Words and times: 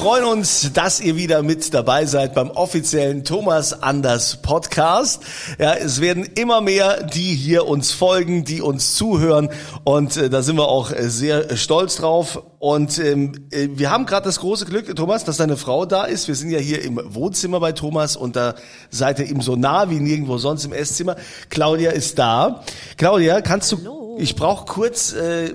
Freuen 0.00 0.24
uns, 0.24 0.72
dass 0.72 0.98
ihr 0.98 1.16
wieder 1.16 1.42
mit 1.42 1.74
dabei 1.74 2.06
seid 2.06 2.32
beim 2.32 2.48
offiziellen 2.48 3.22
Thomas 3.22 3.82
Anders 3.82 4.38
Podcast. 4.40 5.22
Ja, 5.58 5.74
es 5.74 6.00
werden 6.00 6.24
immer 6.24 6.62
mehr, 6.62 7.02
die 7.02 7.34
hier 7.34 7.66
uns 7.66 7.92
folgen, 7.92 8.46
die 8.46 8.62
uns 8.62 8.94
zuhören 8.94 9.50
und 9.84 10.16
äh, 10.16 10.30
da 10.30 10.40
sind 10.40 10.56
wir 10.56 10.68
auch 10.68 10.90
äh, 10.90 11.10
sehr 11.10 11.54
stolz 11.58 11.96
drauf. 11.96 12.42
Und 12.58 12.98
ähm, 12.98 13.46
äh, 13.50 13.68
wir 13.72 13.90
haben 13.90 14.06
gerade 14.06 14.24
das 14.24 14.40
große 14.40 14.64
Glück, 14.64 14.96
Thomas, 14.96 15.24
dass 15.24 15.36
deine 15.36 15.58
Frau 15.58 15.84
da 15.84 16.04
ist. 16.04 16.28
Wir 16.28 16.34
sind 16.34 16.48
ja 16.48 16.60
hier 16.60 16.82
im 16.82 16.98
Wohnzimmer 17.04 17.60
bei 17.60 17.72
Thomas 17.72 18.16
und 18.16 18.36
da 18.36 18.54
seid 18.88 19.18
ihr 19.18 19.26
ihm 19.26 19.42
so 19.42 19.54
nah 19.54 19.90
wie 19.90 20.00
nirgendwo 20.00 20.38
sonst 20.38 20.64
im 20.64 20.72
Esszimmer. 20.72 21.16
Claudia 21.50 21.90
ist 21.90 22.18
da. 22.18 22.64
Claudia, 22.96 23.42
kannst 23.42 23.72
du? 23.72 24.16
Ich 24.18 24.34
brauche 24.34 24.64
kurz. 24.64 25.12
Äh, 25.12 25.52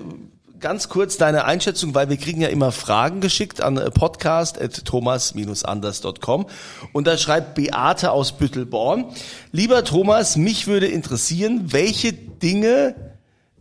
ganz 0.66 0.88
kurz 0.88 1.16
deine 1.16 1.44
Einschätzung, 1.44 1.94
weil 1.94 2.08
wir 2.08 2.16
kriegen 2.16 2.40
ja 2.40 2.48
immer 2.48 2.72
Fragen 2.72 3.20
geschickt 3.20 3.60
an 3.60 3.76
äh, 3.76 3.88
podcast.thomas-anders.com 3.88 6.46
und 6.92 7.06
da 7.06 7.16
schreibt 7.16 7.54
Beate 7.54 8.10
aus 8.10 8.32
Büttelborn, 8.32 9.04
lieber 9.52 9.84
Thomas, 9.84 10.34
mich 10.34 10.66
würde 10.66 10.88
interessieren, 10.88 11.66
welche 11.66 12.12
Dinge 12.12 12.96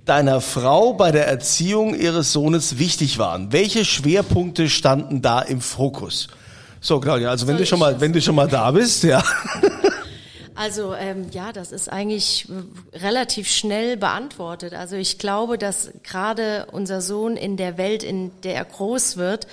deiner 0.06 0.42
Frau 0.42 0.94
bei 0.94 1.12
der 1.12 1.28
Erziehung 1.28 1.94
ihres 1.94 2.34
Sohnes 2.34 2.80
wichtig 2.80 3.20
waren. 3.20 3.52
Welche 3.52 3.86
Schwerpunkte 3.86 4.68
standen 4.68 5.22
da 5.22 5.42
im 5.42 5.62
Fokus? 5.62 6.30
So, 6.82 7.00
Claudia, 7.00 7.30
also 7.30 7.46
wenn 7.46 7.58
Soll 7.58 7.66
du 7.66 7.68
schon 7.68 7.78
mal, 7.78 8.02
wenn 8.02 8.14
du 8.14 8.22
schon 8.22 8.34
mal 8.34 8.48
da 8.48 8.72
bist, 8.72 9.04
ja. 9.04 9.24
Also 10.56 10.96
ähm, 10.96 11.28
ja, 11.32 11.52
das 11.52 11.74
ist 11.74 11.92
eigentlich 11.92 12.48
äh, 12.50 12.98
relativ 12.98 13.50
schnell 13.50 13.98
beantwortet. 13.98 14.74
Also 14.74 14.96
ich 14.96 15.20
glaube, 15.20 15.58
dass 15.58 15.92
gerade 16.04 16.68
unser 16.72 17.02
Sohn 17.02 17.36
in 17.36 17.58
der 17.58 17.78
Welt, 17.78 18.04
in 18.04 18.32
der 18.42 18.56
er 18.56 18.66
groß 18.66 19.18
wird, 19.18 19.48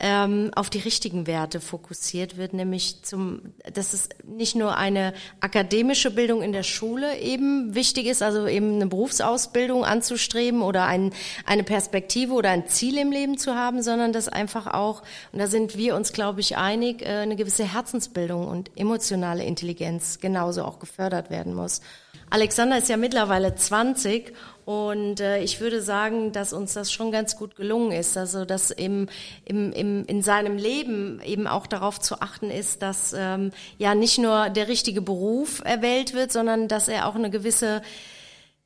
ähm, 0.00 0.50
auf 0.54 0.70
die 0.70 0.78
richtigen 0.78 1.26
Werte 1.26 1.60
fokussiert 1.60 2.38
wird, 2.38 2.54
nämlich 2.54 3.02
zum, 3.02 3.42
dass 3.72 3.92
es 3.92 4.08
nicht 4.26 4.56
nur 4.56 4.76
eine 4.76 5.12
akademische 5.40 6.10
Bildung 6.10 6.42
in 6.42 6.52
der 6.52 6.62
Schule 6.62 7.18
eben 7.18 7.74
wichtig 7.74 8.06
ist, 8.06 8.22
also 8.22 8.46
eben 8.46 8.76
eine 8.76 8.86
Berufsausbildung 8.86 9.84
anzustreben 9.84 10.62
oder 10.62 10.86
ein, 10.86 11.12
eine 11.44 11.64
Perspektive 11.64 12.32
oder 12.32 12.50
ein 12.50 12.66
Ziel 12.66 12.96
im 12.96 13.12
Leben 13.12 13.36
zu 13.36 13.54
haben, 13.54 13.82
sondern 13.82 14.12
dass 14.12 14.28
einfach 14.28 14.66
auch, 14.66 15.02
und 15.32 15.38
da 15.38 15.46
sind 15.46 15.76
wir 15.76 15.94
uns, 15.94 16.12
glaube 16.12 16.40
ich, 16.40 16.56
einig, 16.56 17.02
äh, 17.02 17.20
eine 17.20 17.36
gewisse 17.36 17.64
Herzensbildung 17.64 18.48
und 18.48 18.70
emotionale 18.76 19.44
Intelligenz 19.44 20.18
genauso 20.18 20.64
auch 20.64 20.78
gefördert 20.78 21.30
werden 21.30 21.54
muss. 21.54 21.82
Alexander 22.30 22.78
ist 22.78 22.88
ja 22.88 22.96
mittlerweile 22.96 23.56
20 23.56 24.32
und 24.64 25.18
äh, 25.18 25.42
ich 25.42 25.60
würde 25.60 25.82
sagen, 25.82 26.30
dass 26.30 26.52
uns 26.52 26.74
das 26.74 26.92
schon 26.92 27.10
ganz 27.10 27.36
gut 27.36 27.56
gelungen 27.56 27.90
ist. 27.90 28.16
Also 28.16 28.44
dass 28.44 28.70
im, 28.70 29.08
im, 29.44 29.72
im, 29.72 30.06
in 30.06 30.22
seinem 30.22 30.56
Leben 30.56 31.20
eben 31.24 31.48
auch 31.48 31.66
darauf 31.66 31.98
zu 31.98 32.20
achten 32.20 32.50
ist, 32.50 32.82
dass 32.82 33.12
ähm, 33.18 33.50
ja 33.78 33.96
nicht 33.96 34.18
nur 34.18 34.48
der 34.48 34.68
richtige 34.68 35.02
Beruf 35.02 35.60
erwählt 35.64 36.14
wird, 36.14 36.30
sondern 36.30 36.68
dass 36.68 36.86
er 36.86 37.08
auch 37.08 37.16
eine 37.16 37.30
gewisse 37.30 37.82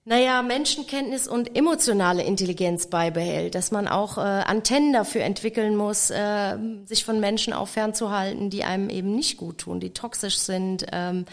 naja, 0.07 0.43
Menschenkenntnis 0.43 1.27
und 1.27 1.57
emotionale 1.57 2.23
Intelligenz 2.23 2.89
beibehält, 2.89 3.55
dass 3.55 3.71
man 3.71 3.89
auch 3.89 4.19
äh, 4.19 4.21
Antennen 4.21 4.93
dafür 4.93 5.23
entwickeln 5.23 5.77
muss, 5.77 6.11
äh, 6.11 6.59
sich 6.85 7.07
von 7.07 7.21
Menschen 7.21 7.55
auch 7.55 7.69
fernzuhalten, 7.69 8.51
die 8.51 8.65
einem 8.65 8.91
eben 8.91 9.15
nicht 9.15 9.39
gut 9.39 9.59
tun, 9.59 9.81
die 9.81 9.95
toxisch 9.95 10.37
sind, 10.37 10.85
ähm, 10.93 11.25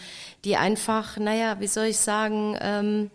die 0.46 0.56
einfach, 0.56 1.18
naja, 1.18 1.60
wie 1.60 1.66
soll 1.66 1.86
ich 1.86 1.98
sagen, 1.98 2.56
ähm, 2.62 3.10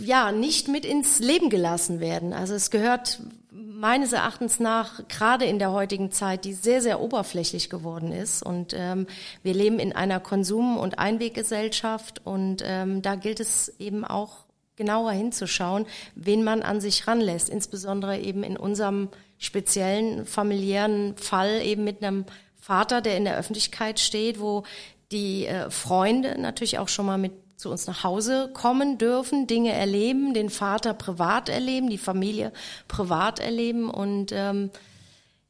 ja, 0.00 0.30
nicht 0.30 0.68
mit 0.68 0.84
ins 0.84 1.18
Leben 1.18 1.50
gelassen 1.50 1.98
werden. 1.98 2.32
Also 2.32 2.54
es 2.54 2.70
gehört 2.70 3.20
meines 3.56 4.12
Erachtens 4.12 4.60
nach 4.60 5.06
gerade 5.08 5.44
in 5.44 5.58
der 5.58 5.72
heutigen 5.72 6.10
Zeit, 6.12 6.44
die 6.44 6.52
sehr, 6.52 6.82
sehr 6.82 7.00
oberflächlich 7.00 7.70
geworden 7.70 8.12
ist. 8.12 8.42
Und 8.42 8.74
ähm, 8.76 9.06
wir 9.42 9.54
leben 9.54 9.78
in 9.78 9.94
einer 9.94 10.20
Konsum- 10.20 10.78
und 10.78 10.98
Einweggesellschaft 10.98 12.20
und 12.24 12.62
ähm, 12.64 13.02
da 13.02 13.14
gilt 13.14 13.40
es 13.40 13.68
eben 13.78 14.04
auch 14.04 14.44
genauer 14.76 15.12
hinzuschauen, 15.12 15.86
wen 16.14 16.44
man 16.44 16.62
an 16.62 16.80
sich 16.80 17.06
ranlässt, 17.06 17.48
insbesondere 17.48 18.18
eben 18.18 18.42
in 18.42 18.58
unserem 18.58 19.08
speziellen 19.38 20.26
familiären 20.26 21.16
Fall 21.16 21.62
eben 21.62 21.84
mit 21.84 22.02
einem 22.02 22.26
Vater, 22.60 23.00
der 23.00 23.16
in 23.16 23.24
der 23.24 23.38
Öffentlichkeit 23.38 24.00
steht, 24.00 24.38
wo 24.38 24.64
die 25.12 25.46
äh, 25.46 25.70
Freunde 25.70 26.38
natürlich 26.38 26.78
auch 26.78 26.88
schon 26.88 27.06
mal 27.06 27.18
mit 27.18 27.32
zu 27.56 27.70
uns 27.70 27.86
nach 27.86 28.04
Hause 28.04 28.50
kommen 28.52 28.98
dürfen, 28.98 29.46
Dinge 29.46 29.72
erleben, 29.72 30.34
den 30.34 30.50
Vater 30.50 30.94
privat 30.94 31.48
erleben, 31.48 31.90
die 31.90 31.98
Familie 31.98 32.52
privat 32.88 33.38
erleben 33.38 33.90
und 33.90 34.32
ähm, 34.32 34.70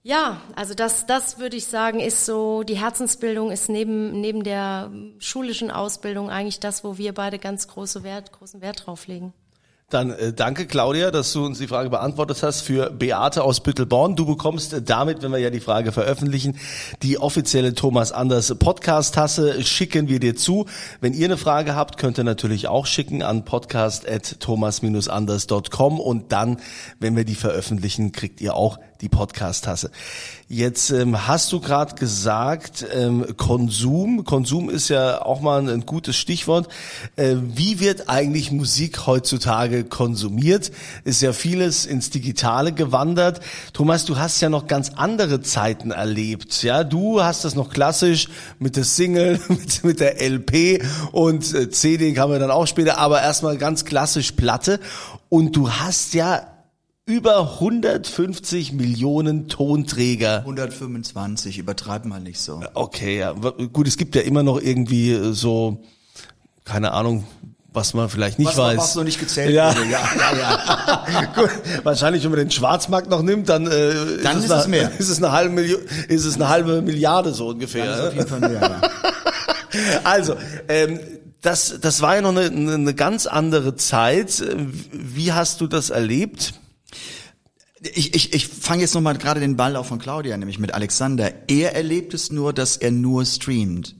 ja, 0.06 0.40
also 0.54 0.74
das, 0.74 1.06
das 1.06 1.40
würde 1.40 1.56
ich 1.56 1.66
sagen, 1.66 1.98
ist 1.98 2.26
so, 2.26 2.62
die 2.62 2.78
Herzensbildung 2.78 3.50
ist 3.50 3.68
neben, 3.68 4.20
neben 4.20 4.44
der 4.44 4.88
schulischen 5.18 5.68
Ausbildung 5.72 6.30
eigentlich 6.30 6.60
das, 6.60 6.84
wo 6.84 6.96
wir 6.96 7.12
beide 7.12 7.40
ganz 7.40 7.66
große 7.66 8.04
Wert, 8.04 8.30
großen 8.30 8.60
Wert 8.60 8.86
drauf 8.86 9.08
legen. 9.08 9.32
Dann 9.88 10.10
äh, 10.10 10.32
danke 10.32 10.66
Claudia, 10.66 11.12
dass 11.12 11.32
du 11.32 11.46
uns 11.46 11.58
die 11.58 11.68
Frage 11.68 11.90
beantwortet 11.90 12.42
hast 12.42 12.62
für 12.62 12.90
Beate 12.90 13.44
aus 13.44 13.60
Büttelborn. 13.60 14.16
Du 14.16 14.26
bekommst 14.26 14.74
damit, 14.84 15.22
wenn 15.22 15.30
wir 15.30 15.38
ja 15.38 15.50
die 15.50 15.60
Frage 15.60 15.92
veröffentlichen, 15.92 16.58
die 17.04 17.18
offizielle 17.18 17.72
Thomas 17.72 18.10
Anders 18.10 18.52
Podcast 18.58 19.14
Tasse 19.14 19.62
schicken 19.62 20.08
wir 20.08 20.18
dir 20.18 20.34
zu. 20.34 20.66
Wenn 21.00 21.12
ihr 21.12 21.26
eine 21.26 21.36
Frage 21.36 21.76
habt, 21.76 21.98
könnt 21.98 22.18
ihr 22.18 22.24
natürlich 22.24 22.66
auch 22.66 22.86
schicken 22.86 23.22
an 23.22 23.44
podcast@thomas-anders.com 23.44 26.00
und 26.00 26.32
dann, 26.32 26.56
wenn 26.98 27.14
wir 27.14 27.24
die 27.24 27.36
veröffentlichen, 27.36 28.10
kriegt 28.10 28.40
ihr 28.40 28.56
auch 28.56 28.80
die 29.00 29.08
Podcast 29.08 29.64
Tasse. 29.64 29.90
Jetzt 30.48 30.90
ähm, 30.90 31.26
hast 31.26 31.52
du 31.52 31.60
gerade 31.60 31.96
gesagt, 31.96 32.86
ähm, 32.94 33.26
Konsum. 33.36 34.24
Konsum 34.24 34.70
ist 34.70 34.88
ja 34.88 35.22
auch 35.22 35.40
mal 35.40 35.68
ein, 35.68 35.86
gutes 35.86 36.16
Stichwort. 36.16 36.68
Äh, 37.16 37.34
wie 37.40 37.80
wird 37.80 38.08
eigentlich 38.08 38.52
Musik 38.52 39.06
heutzutage 39.06 39.84
konsumiert? 39.84 40.70
Ist 41.04 41.20
ja 41.20 41.32
vieles 41.32 41.84
ins 41.84 42.10
Digitale 42.10 42.72
gewandert. 42.72 43.40
Thomas, 43.72 44.04
du 44.04 44.18
hast 44.18 44.40
ja 44.40 44.48
noch 44.48 44.66
ganz 44.66 44.92
andere 44.96 45.40
Zeiten 45.40 45.90
erlebt. 45.90 46.62
Ja, 46.62 46.84
du 46.84 47.22
hast 47.22 47.44
das 47.44 47.54
noch 47.54 47.70
klassisch 47.70 48.28
mit 48.58 48.76
der 48.76 48.84
Single, 48.84 49.40
mit, 49.48 49.84
mit 49.84 50.00
der 50.00 50.20
LP 50.20 50.82
und 51.12 51.52
äh, 51.54 51.70
CD 51.70 52.12
kam 52.12 52.30
ja 52.30 52.38
dann 52.38 52.50
auch 52.50 52.66
später, 52.66 52.98
aber 52.98 53.20
erstmal 53.20 53.58
ganz 53.58 53.84
klassisch 53.84 54.32
Platte. 54.32 54.80
Und 55.28 55.56
du 55.56 55.70
hast 55.70 56.14
ja 56.14 56.55
über 57.06 57.52
150 57.54 58.72
Millionen 58.72 59.46
Tonträger 59.48 60.38
125, 60.40 61.58
übertreib 61.58 62.04
mal 62.04 62.20
nicht 62.20 62.40
so. 62.40 62.60
Okay, 62.74 63.18
ja. 63.20 63.32
Gut, 63.32 63.86
es 63.86 63.96
gibt 63.96 64.16
ja 64.16 64.22
immer 64.22 64.42
noch 64.42 64.60
irgendwie 64.60 65.12
äh, 65.12 65.32
so, 65.32 65.84
keine 66.64 66.90
Ahnung, 66.92 67.24
was 67.72 67.94
man 67.94 68.08
vielleicht 68.08 68.40
nicht 68.40 68.48
Was, 68.48 68.56
weiß. 68.56 68.78
was 68.78 68.94
noch 68.96 69.04
nicht 69.04 69.20
gezählt 69.20 69.54
Ja. 69.54 69.72
wurde. 69.76 69.88
Ja, 69.88 70.00
ja, 70.18 70.36
ja. 70.36 71.24
Gut, 71.36 71.50
wahrscheinlich, 71.84 72.24
wenn 72.24 72.30
man 72.30 72.40
den 72.40 72.50
Schwarzmarkt 72.50 73.08
noch 73.08 73.22
nimmt, 73.22 73.48
dann, 73.50 73.66
äh, 73.68 74.22
Dann 74.24 74.38
ist 74.42 74.50
eine, 74.50 74.60
es 74.62 74.66
mehr. 74.66 74.90
Ist 74.98 75.08
es 75.08 75.18
eine 75.18 75.30
halbe 75.30 75.54
Million, 75.54 75.80
ist 76.08 76.24
es 76.24 76.34
eine 76.34 76.48
halbe 76.48 76.82
Milliarde 76.82 77.32
so 77.32 77.48
ungefähr. 77.48 77.86
Das 77.86 77.98
ist 78.00 78.06
auf 78.06 78.14
jeden 78.14 78.26
Fall 78.28 78.40
mehr, 78.40 78.52
ja. 78.60 78.80
Also, 80.04 80.34
ähm, 80.68 80.98
das, 81.42 81.78
das 81.80 82.00
war 82.00 82.16
ja 82.16 82.22
noch 82.22 82.34
eine, 82.34 82.46
eine 82.74 82.94
ganz 82.94 83.26
andere 83.26 83.76
Zeit. 83.76 84.42
Wie 84.90 85.32
hast 85.32 85.60
du 85.60 85.68
das 85.68 85.90
erlebt? 85.90 86.54
Ich, 87.94 88.14
ich, 88.14 88.32
ich 88.32 88.48
fange 88.48 88.82
jetzt 88.82 88.94
nochmal 88.94 89.18
gerade 89.18 89.40
den 89.40 89.56
Ball 89.56 89.76
auf 89.76 89.88
von 89.88 89.98
Claudia, 89.98 90.36
nämlich 90.36 90.58
mit 90.58 90.72
Alexander. 90.72 91.32
Er 91.48 91.74
erlebt 91.74 92.14
es 92.14 92.32
nur, 92.32 92.52
dass 92.52 92.76
er 92.76 92.90
nur 92.90 93.24
streamt. 93.24 93.94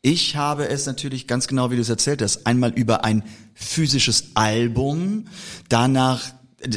Ich 0.00 0.36
habe 0.36 0.68
es 0.68 0.86
natürlich 0.86 1.26
ganz 1.26 1.48
genau, 1.48 1.70
wie 1.70 1.76
du 1.76 1.82
es 1.82 1.88
erzählt 1.88 2.22
hast, 2.22 2.46
einmal 2.46 2.70
über 2.70 3.04
ein 3.04 3.24
physisches 3.54 4.30
Album, 4.34 5.26
danach, 5.68 6.32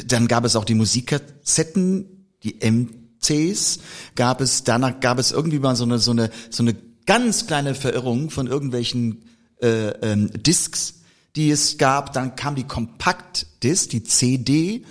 dann 0.07 0.27
gab 0.27 0.43
es 0.43 0.55
auch 0.55 0.65
die 0.65 0.73
Musikkassetten, 0.73 2.27
die 2.43 2.59
MCs, 2.59 3.79
gab 4.15 4.41
es, 4.41 4.63
danach 4.63 4.99
gab 4.99 5.19
es 5.19 5.31
irgendwie 5.31 5.59
mal 5.59 5.75
so 5.75 5.83
eine, 5.83 5.99
so 5.99 6.11
eine, 6.11 6.31
so 6.49 6.63
eine 6.63 6.75
ganz 7.05 7.45
kleine 7.45 7.75
Verirrung 7.75 8.31
von 8.31 8.47
irgendwelchen 8.47 9.23
äh, 9.61 9.89
ähm, 10.01 10.31
Discs, 10.33 11.00
die 11.35 11.51
es 11.51 11.77
gab. 11.77 12.13
Dann 12.13 12.35
kam 12.35 12.55
die 12.55 12.67
Kompaktdisc, 12.67 13.89
die 13.89 14.03
CD. 14.03 14.85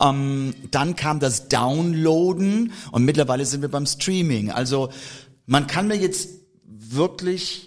Ähm, 0.00 0.54
dann 0.70 0.96
kam 0.96 1.20
das 1.20 1.48
Downloaden 1.48 2.72
und 2.92 3.04
mittlerweile 3.04 3.46
sind 3.46 3.62
wir 3.62 3.70
beim 3.70 3.86
Streaming. 3.86 4.50
Also 4.50 4.90
man 5.46 5.66
kann 5.66 5.88
mir 5.88 5.96
jetzt 5.96 6.28
wirklich 6.66 7.66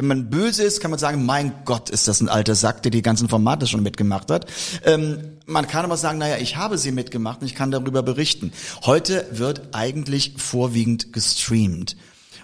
wenn 0.00 0.06
man 0.06 0.30
böse 0.30 0.62
ist, 0.62 0.80
kann 0.80 0.90
man 0.90 0.98
sagen, 0.98 1.26
mein 1.26 1.52
Gott, 1.66 1.90
ist 1.90 2.08
das 2.08 2.20
ein 2.20 2.28
alter 2.28 2.54
Sack, 2.54 2.82
der 2.82 2.90
die 2.90 3.02
ganzen 3.02 3.28
Formate 3.28 3.66
schon 3.66 3.82
mitgemacht 3.82 4.30
hat. 4.30 4.46
Ähm, 4.84 5.18
man 5.46 5.66
kann 5.66 5.84
aber 5.84 5.96
sagen, 5.98 6.18
naja, 6.18 6.38
ich 6.38 6.56
habe 6.56 6.78
sie 6.78 6.90
mitgemacht 6.90 7.42
und 7.42 7.46
ich 7.46 7.54
kann 7.54 7.70
darüber 7.70 8.02
berichten. 8.02 8.52
Heute 8.82 9.26
wird 9.30 9.74
eigentlich 9.74 10.34
vorwiegend 10.38 11.12
gestreamt. 11.12 11.96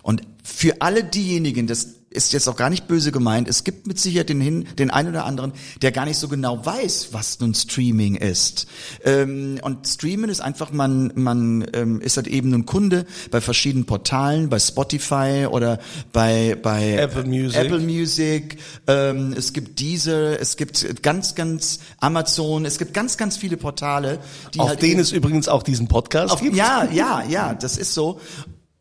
Und 0.02 0.22
für 0.42 0.82
alle 0.82 1.02
diejenigen, 1.02 1.66
das 1.66 1.95
ist 2.16 2.32
jetzt 2.32 2.48
auch 2.48 2.56
gar 2.56 2.70
nicht 2.70 2.88
böse 2.88 3.12
gemeint. 3.12 3.48
Es 3.48 3.62
gibt 3.62 3.86
mit 3.86 4.00
Sicherheit 4.00 4.28
den, 4.28 4.40
hin, 4.40 4.66
den 4.78 4.90
einen 4.90 5.10
oder 5.10 5.24
anderen, 5.24 5.52
der 5.82 5.92
gar 5.92 6.06
nicht 6.06 6.18
so 6.18 6.28
genau 6.28 6.64
weiß, 6.64 7.08
was 7.12 7.38
nun 7.40 7.54
Streaming 7.54 8.16
ist. 8.16 8.66
Ähm, 9.04 9.60
und 9.62 9.86
Streamen 9.86 10.30
ist 10.30 10.40
einfach, 10.40 10.72
man, 10.72 11.12
man 11.14 11.66
ähm, 11.74 12.00
ist 12.00 12.16
halt 12.16 12.26
eben 12.26 12.52
ein 12.54 12.66
Kunde 12.66 13.06
bei 13.30 13.40
verschiedenen 13.40 13.86
Portalen, 13.86 14.48
bei 14.48 14.58
Spotify 14.58 15.46
oder 15.50 15.78
bei, 16.12 16.56
bei 16.60 16.94
Apple 16.94 17.24
Music. 17.24 17.60
Apple 17.60 17.80
Music. 17.80 18.58
Ähm, 18.86 19.34
es 19.36 19.52
gibt 19.52 19.78
diese, 19.78 20.38
es 20.38 20.56
gibt 20.56 21.02
ganz, 21.02 21.34
ganz 21.34 21.80
Amazon, 22.00 22.64
es 22.64 22.78
gibt 22.78 22.94
ganz, 22.94 23.16
ganz 23.16 23.36
viele 23.36 23.56
Portale, 23.56 24.18
die 24.54 24.60
Auf 24.60 24.68
halt 24.70 24.82
denen 24.82 25.00
es 25.00 25.12
übrigens 25.12 25.48
auch 25.48 25.62
diesen 25.62 25.88
Podcast 25.88 26.32
auf, 26.32 26.40
gibt. 26.40 26.56
ja, 26.56 26.88
ja, 26.90 27.22
ja, 27.28 27.54
das 27.54 27.76
ist 27.76 27.94
so. 27.94 28.20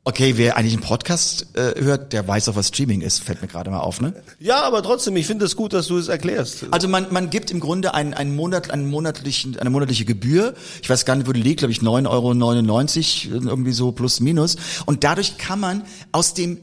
Okay, 0.07 0.37
wer 0.37 0.55
eigentlich 0.55 0.73
einen 0.73 0.83
Podcast 0.83 1.47
äh, 1.57 1.81
hört, 1.81 2.13
der 2.13 2.27
weiß 2.27 2.47
auch, 2.49 2.55
was 2.55 2.67
Streaming 2.67 3.01
ist, 3.01 3.23
fällt 3.23 3.41
mir 3.41 3.47
gerade 3.47 3.71
mal 3.71 3.79
auf, 3.79 4.01
ne? 4.01 4.13
Ja, 4.37 4.61
aber 4.61 4.83
trotzdem, 4.83 5.15
ich 5.15 5.25
finde 5.25 5.45
es 5.45 5.55
gut, 5.55 5.73
dass 5.73 5.87
du 5.87 5.97
es 5.97 6.09
erklärst. 6.09 6.67
Also 6.69 6.87
man, 6.87 7.07
man 7.11 7.31
gibt 7.31 7.49
im 7.49 7.59
Grunde 7.59 7.95
einen, 7.95 8.13
einen 8.13 8.35
Monat, 8.35 8.69
einen 8.69 8.87
monatlichen, 8.87 9.57
eine 9.57 9.71
monatliche 9.71 10.05
Gebühr. 10.05 10.53
Ich 10.83 10.91
weiß 10.91 11.05
gar 11.05 11.15
nicht, 11.15 11.27
wo 11.27 11.31
die 11.31 11.41
liegt, 11.41 11.61
glaube 11.61 11.71
ich 11.71 11.79
9,99 11.79 13.31
Euro, 13.33 13.45
irgendwie 13.49 13.71
so 13.71 13.93
plus 13.93 14.19
minus. 14.19 14.57
Und 14.85 15.03
dadurch 15.03 15.39
kann 15.39 15.59
man 15.59 15.81
aus 16.11 16.35
dem 16.35 16.59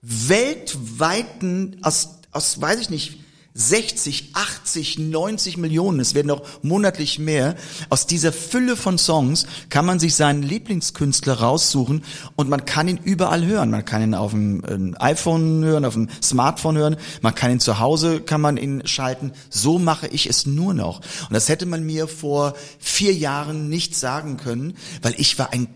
weltweiten, 0.00 1.78
aus, 1.82 2.20
aus 2.30 2.60
weiß 2.60 2.78
ich 2.78 2.88
nicht, 2.88 3.18
60, 3.58 4.30
80, 4.34 4.98
90 5.00 5.56
Millionen, 5.56 5.98
es 5.98 6.14
werden 6.14 6.30
auch 6.30 6.42
monatlich 6.62 7.18
mehr, 7.18 7.56
aus 7.90 8.06
dieser 8.06 8.32
Fülle 8.32 8.76
von 8.76 8.98
Songs 8.98 9.46
kann 9.68 9.84
man 9.84 9.98
sich 9.98 10.14
seinen 10.14 10.44
Lieblingskünstler 10.44 11.40
raussuchen 11.40 12.04
und 12.36 12.48
man 12.48 12.64
kann 12.66 12.86
ihn 12.86 13.00
überall 13.02 13.44
hören. 13.44 13.70
Man 13.70 13.84
kann 13.84 14.02
ihn 14.02 14.14
auf 14.14 14.30
dem 14.30 14.62
ähm, 14.68 14.96
iPhone 15.00 15.64
hören, 15.64 15.84
auf 15.84 15.94
dem 15.94 16.08
Smartphone 16.22 16.76
hören, 16.76 16.96
man 17.20 17.34
kann 17.34 17.50
ihn 17.50 17.60
zu 17.60 17.80
Hause, 17.80 18.20
kann 18.20 18.40
man 18.40 18.56
ihn 18.56 18.86
schalten. 18.86 19.32
So 19.50 19.80
mache 19.80 20.06
ich 20.06 20.28
es 20.28 20.46
nur 20.46 20.72
noch. 20.72 20.98
Und 20.98 21.32
das 21.32 21.48
hätte 21.48 21.66
man 21.66 21.84
mir 21.84 22.06
vor 22.06 22.54
vier 22.78 23.12
Jahren 23.12 23.68
nicht 23.68 23.96
sagen 23.96 24.36
können, 24.36 24.76
weil 25.02 25.14
ich 25.18 25.36
war 25.36 25.52
ein 25.52 25.66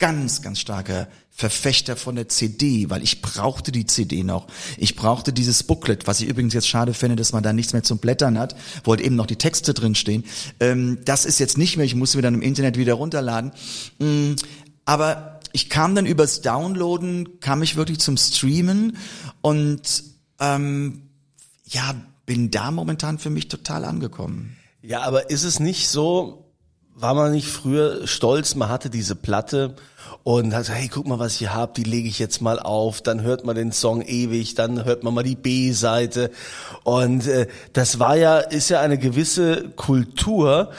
ganz, 0.00 0.42
ganz 0.42 0.58
starker 0.58 1.06
Verfechter 1.30 1.96
von 1.96 2.16
der 2.16 2.28
CD, 2.28 2.90
weil 2.90 3.02
ich 3.02 3.22
brauchte 3.22 3.70
die 3.70 3.86
CD 3.86 4.24
noch. 4.24 4.48
Ich 4.76 4.96
brauchte 4.96 5.32
dieses 5.32 5.62
Booklet, 5.62 6.06
was 6.06 6.20
ich 6.20 6.28
übrigens 6.28 6.54
jetzt 6.54 6.68
schade 6.68 6.92
finde, 6.92 7.16
dass 7.16 7.32
man 7.32 7.42
da 7.42 7.52
nichts 7.52 7.72
mehr 7.72 7.84
zum 7.84 7.98
Blättern 7.98 8.38
hat, 8.38 8.56
wo 8.82 8.90
halt 8.90 9.00
eben 9.00 9.14
noch 9.14 9.26
die 9.26 9.36
Texte 9.36 9.72
drin 9.72 9.94
stehen. 9.94 10.24
Ähm, 10.58 10.98
das 11.04 11.24
ist 11.24 11.38
jetzt 11.38 11.56
nicht 11.56 11.76
mehr, 11.76 11.86
ich 11.86 11.94
muss 11.94 12.16
mir 12.16 12.22
dann 12.22 12.34
im 12.34 12.42
Internet 12.42 12.76
wieder 12.76 12.94
runterladen. 12.94 13.52
Mm, 13.98 14.32
aber 14.84 15.40
ich 15.52 15.68
kam 15.68 15.94
dann 15.94 16.06
übers 16.06 16.40
Downloaden, 16.40 17.40
kam 17.40 17.62
ich 17.62 17.76
wirklich 17.76 18.00
zum 18.00 18.16
Streamen 18.16 18.96
und 19.40 20.04
ähm, 20.40 21.10
ja, 21.66 21.94
bin 22.26 22.50
da 22.50 22.70
momentan 22.70 23.18
für 23.18 23.30
mich 23.30 23.48
total 23.48 23.84
angekommen. 23.84 24.56
Ja, 24.82 25.02
aber 25.02 25.30
ist 25.30 25.44
es 25.44 25.60
nicht 25.60 25.88
so, 25.88 26.49
war 27.00 27.14
man 27.14 27.32
nicht 27.32 27.48
früher 27.48 28.06
stolz, 28.06 28.54
man 28.54 28.68
hatte 28.68 28.90
diese 28.90 29.14
Platte 29.14 29.74
und 30.22 30.52
hat 30.52 30.62
gesagt, 30.62 30.78
hey, 30.78 30.88
guck 30.88 31.06
mal, 31.06 31.18
was 31.18 31.32
ich 31.32 31.38
hier 31.38 31.54
hab, 31.54 31.74
die 31.74 31.84
lege 31.84 32.08
ich 32.08 32.18
jetzt 32.18 32.40
mal 32.42 32.58
auf, 32.58 33.00
dann 33.00 33.22
hört 33.22 33.44
man 33.44 33.56
den 33.56 33.72
Song 33.72 34.02
ewig, 34.02 34.54
dann 34.54 34.84
hört 34.84 35.02
man 35.02 35.14
mal 35.14 35.22
die 35.22 35.36
B-Seite 35.36 36.30
und 36.84 37.26
äh, 37.26 37.46
das 37.72 37.98
war 37.98 38.16
ja, 38.16 38.38
ist 38.38 38.68
ja 38.68 38.80
eine 38.80 38.98
gewisse 38.98 39.70
Kultur, 39.76 40.70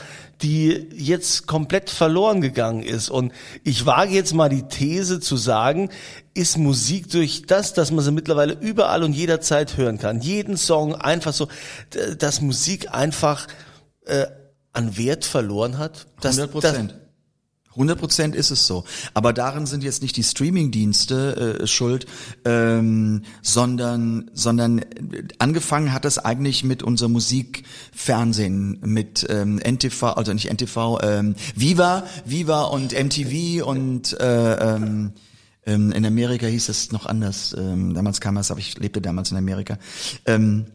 die 0.42 0.88
jetzt 0.94 1.46
komplett 1.46 1.88
verloren 1.88 2.40
gegangen 2.40 2.82
ist. 2.82 3.10
Und 3.10 3.32
ich 3.62 3.86
wage 3.86 4.12
jetzt 4.12 4.34
mal 4.34 4.48
die 4.48 4.64
These 4.64 5.20
zu 5.20 5.36
sagen, 5.36 5.88
ist 6.34 6.58
Musik 6.58 7.10
durch 7.10 7.42
das, 7.46 7.74
dass 7.74 7.92
man 7.92 8.04
sie 8.04 8.10
mittlerweile 8.10 8.54
überall 8.54 9.04
und 9.04 9.12
jederzeit 9.12 9.76
hören 9.76 9.98
kann, 9.98 10.20
jeden 10.20 10.56
Song 10.56 10.96
einfach 10.96 11.32
so, 11.32 11.48
dass 12.18 12.40
Musik 12.40 12.92
einfach 12.92 13.46
äh, 14.06 14.26
an 14.72 14.96
Wert 14.96 15.24
verloren 15.24 15.78
hat? 15.78 16.06
Dass, 16.20 16.38
100 16.38 16.52
Prozent. 16.52 16.94
100 17.72 17.98
Prozent 17.98 18.36
ist 18.36 18.50
es 18.50 18.66
so. 18.66 18.84
Aber 19.14 19.32
darin 19.32 19.66
sind 19.66 19.82
jetzt 19.82 20.02
nicht 20.02 20.16
die 20.16 20.22
Streaming-Dienste 20.22 21.58
äh, 21.60 21.66
schuld, 21.66 22.06
ähm, 22.44 23.22
sondern, 23.40 24.30
sondern 24.34 24.78
äh, 24.80 24.84
angefangen 25.38 25.92
hat 25.92 26.04
das 26.04 26.18
eigentlich 26.18 26.64
mit 26.64 26.82
unserem 26.82 27.12
Musikfernsehen, 27.12 28.78
mit 28.84 29.26
ähm, 29.30 29.58
NTV, 29.58 30.02
also 30.02 30.32
nicht 30.32 30.50
NTV, 30.50 30.98
ähm, 31.02 31.34
Viva, 31.56 32.04
Viva 32.24 32.64
und 32.64 32.92
MTV 32.92 33.64
und 33.66 34.20
äh, 34.20 34.74
ähm, 34.74 35.12
ähm, 35.64 35.92
in 35.92 36.04
Amerika 36.04 36.46
hieß 36.46 36.68
es 36.68 36.92
noch 36.92 37.06
anders. 37.06 37.54
Ähm, 37.56 37.94
damals 37.94 38.20
kam 38.20 38.36
es, 38.36 38.50
aber 38.50 38.60
ich 38.60 38.78
lebte 38.78 39.00
damals 39.00 39.30
in 39.30 39.36
Amerika. 39.36 39.78
Ähm, 40.26 40.66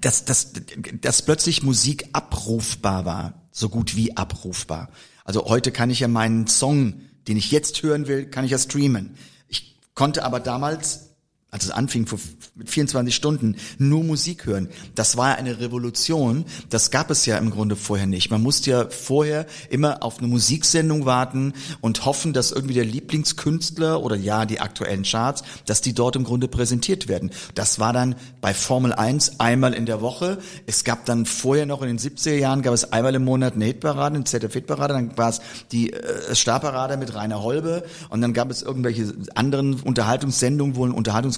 dass, 0.00 0.24
dass, 0.24 0.52
dass 1.00 1.22
plötzlich 1.22 1.62
Musik 1.62 2.08
abrufbar 2.12 3.04
war, 3.04 3.34
so 3.50 3.68
gut 3.68 3.96
wie 3.96 4.16
abrufbar. 4.16 4.90
Also 5.24 5.46
heute 5.46 5.72
kann 5.72 5.90
ich 5.90 6.00
ja 6.00 6.08
meinen 6.08 6.46
Song, 6.46 7.00
den 7.28 7.36
ich 7.36 7.50
jetzt 7.50 7.82
hören 7.82 8.06
will, 8.06 8.26
kann 8.26 8.44
ich 8.44 8.50
ja 8.50 8.58
streamen. 8.58 9.16
Ich 9.48 9.78
konnte 9.94 10.24
aber 10.24 10.40
damals, 10.40 11.11
als 11.52 11.66
es 11.66 11.70
anfing 11.70 12.06
mit 12.54 12.70
24 12.70 13.14
Stunden, 13.14 13.56
nur 13.76 14.02
Musik 14.02 14.46
hören. 14.46 14.70
Das 14.94 15.18
war 15.18 15.36
eine 15.36 15.60
Revolution. 15.60 16.46
Das 16.70 16.90
gab 16.90 17.10
es 17.10 17.26
ja 17.26 17.36
im 17.36 17.50
Grunde 17.50 17.76
vorher 17.76 18.06
nicht. 18.06 18.30
Man 18.30 18.42
musste 18.42 18.70
ja 18.70 18.88
vorher 18.88 19.44
immer 19.68 20.02
auf 20.02 20.18
eine 20.18 20.28
Musiksendung 20.28 21.04
warten 21.04 21.52
und 21.82 22.06
hoffen, 22.06 22.32
dass 22.32 22.52
irgendwie 22.52 22.72
der 22.72 22.86
Lieblingskünstler 22.86 24.02
oder 24.02 24.16
ja, 24.16 24.46
die 24.46 24.60
aktuellen 24.60 25.02
Charts, 25.02 25.42
dass 25.66 25.82
die 25.82 25.92
dort 25.92 26.16
im 26.16 26.24
Grunde 26.24 26.48
präsentiert 26.48 27.06
werden. 27.06 27.30
Das 27.54 27.78
war 27.78 27.92
dann 27.92 28.14
bei 28.40 28.54
Formel 28.54 28.94
1 28.94 29.38
einmal 29.38 29.74
in 29.74 29.84
der 29.84 30.00
Woche. 30.00 30.38
Es 30.66 30.84
gab 30.84 31.04
dann 31.04 31.26
vorher 31.26 31.66
noch 31.66 31.82
in 31.82 31.88
den 31.88 31.98
70er 31.98 32.32
Jahren 32.34 32.62
gab 32.62 32.72
es 32.72 32.92
einmal 32.92 33.14
im 33.14 33.24
Monat 33.24 33.54
eine 33.56 33.66
Hitparade, 33.66 34.16
eine 34.16 34.24
ZDF-Hitparade, 34.24 34.94
dann 34.94 35.18
war 35.18 35.28
es 35.28 35.42
die 35.70 35.92
äh, 35.92 36.34
Starparade 36.34 36.96
mit 36.96 37.14
Rainer 37.14 37.42
Holbe 37.42 37.84
und 38.08 38.22
dann 38.22 38.32
gab 38.32 38.50
es 38.50 38.62
irgendwelche 38.62 39.12
anderen 39.34 39.74
Unterhaltungssendungen, 39.74 40.76
wo 40.76 40.86
ein 40.86 40.92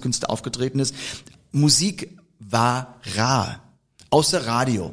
Unterhaltungskünstler 0.04 0.30
aufgetreten 0.30 0.78
ist. 0.78 0.94
Musik 1.52 2.18
war 2.38 2.96
rar. 3.16 3.60
Außer 4.10 4.46
Radio. 4.46 4.92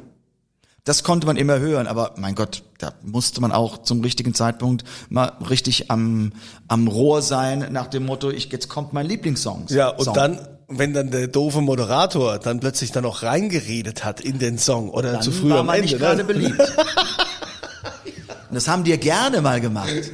Das 0.84 1.04
konnte 1.04 1.28
man 1.28 1.36
immer 1.36 1.60
hören, 1.60 1.86
aber 1.86 2.14
mein 2.16 2.34
Gott, 2.34 2.64
da 2.78 2.92
musste 3.02 3.40
man 3.40 3.52
auch 3.52 3.82
zum 3.84 4.00
richtigen 4.00 4.34
Zeitpunkt 4.34 4.82
mal 5.10 5.32
richtig 5.48 5.92
am, 5.92 6.32
am 6.66 6.88
Rohr 6.88 7.22
sein, 7.22 7.68
nach 7.70 7.86
dem 7.86 8.04
Motto, 8.04 8.30
ich, 8.30 8.50
jetzt 8.50 8.68
kommt 8.68 8.92
mein 8.92 9.06
Lieblingssong. 9.06 9.66
Ja, 9.68 9.90
und 9.90 10.06
Song. 10.06 10.14
dann, 10.14 10.48
wenn 10.66 10.92
dann 10.92 11.12
der 11.12 11.28
doofe 11.28 11.60
Moderator 11.60 12.40
dann 12.40 12.58
plötzlich 12.58 12.90
dann 12.90 13.04
noch 13.04 13.22
reingeredet 13.22 14.04
hat 14.04 14.20
in 14.20 14.40
den 14.40 14.58
Song 14.58 14.90
oder 14.90 15.12
dann 15.12 15.22
zu 15.22 15.30
früh 15.30 15.50
war 15.50 15.60
am 15.60 15.66
man 15.66 15.76
Ende. 15.76 15.88
nicht 15.88 15.98
gerade 16.00 16.16
ne? 16.16 16.24
beliebt. 16.24 16.58
Und 18.52 18.56
das 18.56 18.68
haben 18.68 18.84
die 18.84 18.90
ja 18.90 18.98
gerne 18.98 19.40
mal 19.40 19.62
gemacht. 19.62 19.88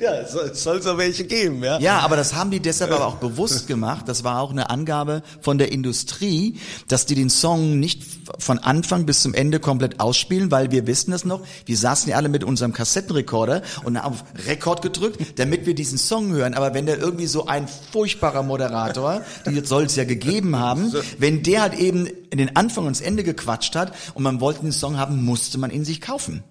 Ja, 0.00 0.14
es 0.14 0.32
soll, 0.32 0.46
es 0.46 0.64
soll 0.64 0.82
so 0.82 0.98
welche 0.98 1.22
geben, 1.22 1.62
ja. 1.62 1.78
Ja, 1.78 2.00
aber 2.00 2.16
das 2.16 2.34
haben 2.34 2.50
die 2.50 2.58
deshalb 2.58 2.90
aber 2.90 3.06
auch 3.06 3.18
bewusst 3.18 3.68
gemacht. 3.68 4.08
Das 4.08 4.24
war 4.24 4.40
auch 4.40 4.50
eine 4.50 4.68
Angabe 4.68 5.22
von 5.40 5.58
der 5.58 5.70
Industrie, 5.70 6.58
dass 6.88 7.06
die 7.06 7.14
den 7.14 7.30
Song 7.30 7.78
nicht 7.78 8.02
von 8.40 8.58
Anfang 8.58 9.06
bis 9.06 9.22
zum 9.22 9.32
Ende 9.32 9.60
komplett 9.60 10.00
ausspielen, 10.00 10.50
weil 10.50 10.72
wir 10.72 10.88
wissen 10.88 11.12
das 11.12 11.24
noch. 11.24 11.40
Wir 11.66 11.76
saßen 11.76 12.10
ja 12.10 12.16
alle 12.16 12.28
mit 12.28 12.42
unserem 12.42 12.72
Kassettenrekorder 12.72 13.62
und 13.84 14.02
haben 14.02 14.14
auf 14.14 14.24
Rekord 14.48 14.82
gedrückt, 14.82 15.38
damit 15.38 15.66
wir 15.66 15.76
diesen 15.76 15.98
Song 15.98 16.32
hören. 16.32 16.54
Aber 16.54 16.74
wenn 16.74 16.86
da 16.86 16.96
irgendwie 16.96 17.28
so 17.28 17.46
ein 17.46 17.68
furchtbarer 17.92 18.42
Moderator, 18.42 19.22
die 19.46 19.64
soll 19.64 19.84
es 19.84 19.94
ja 19.94 20.02
gegeben 20.02 20.56
haben, 20.58 20.92
wenn 21.18 21.44
der 21.44 21.62
halt 21.62 21.74
eben 21.74 22.08
in 22.30 22.38
den 22.38 22.56
Anfang 22.56 22.86
und 22.86 22.96
das 22.96 23.06
Ende 23.06 23.22
gequatscht 23.22 23.76
hat 23.76 23.92
und 24.14 24.24
man 24.24 24.40
wollte 24.40 24.62
den 24.62 24.72
Song 24.72 24.98
haben, 24.98 25.24
musste 25.24 25.58
man 25.58 25.70
ihn 25.70 25.84
sich 25.84 26.00
kaufen. 26.00 26.42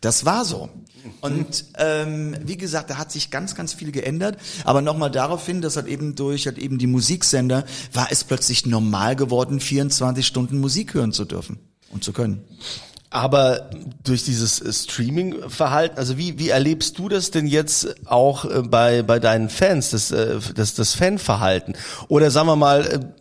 Das 0.00 0.24
war 0.24 0.44
so. 0.44 0.68
Und 1.20 1.64
ähm, 1.76 2.36
wie 2.42 2.56
gesagt, 2.56 2.90
da 2.90 2.98
hat 2.98 3.10
sich 3.10 3.30
ganz, 3.30 3.54
ganz 3.54 3.72
viel 3.72 3.92
geändert. 3.92 4.36
Aber 4.64 4.82
nochmal 4.82 5.10
darauf 5.10 5.44
hin, 5.46 5.60
dass 5.60 5.76
halt 5.76 5.86
eben 5.86 6.14
durch 6.14 6.46
halt 6.46 6.58
eben 6.58 6.78
die 6.78 6.86
Musiksender 6.86 7.64
war 7.92 8.08
es 8.10 8.24
plötzlich 8.24 8.66
normal 8.66 9.16
geworden, 9.16 9.60
24 9.60 10.26
Stunden 10.26 10.58
Musik 10.58 10.94
hören 10.94 11.12
zu 11.12 11.24
dürfen 11.24 11.58
und 11.90 12.04
zu 12.04 12.12
können. 12.12 12.44
Aber 13.10 13.70
durch 14.04 14.24
dieses 14.24 14.60
äh, 14.60 14.72
Streaming-Verhalten, 14.72 15.98
also 15.98 16.18
wie, 16.18 16.38
wie 16.38 16.50
erlebst 16.50 16.98
du 16.98 17.08
das 17.08 17.30
denn 17.30 17.46
jetzt 17.46 18.06
auch 18.06 18.44
äh, 18.44 18.62
bei, 18.62 19.02
bei 19.02 19.18
deinen 19.18 19.48
Fans, 19.48 19.90
das, 19.90 20.10
äh, 20.10 20.38
das, 20.54 20.74
das 20.74 20.94
Fanverhalten? 20.94 21.74
Oder 22.08 22.30
sagen 22.30 22.48
wir 22.48 22.56
mal, 22.56 23.14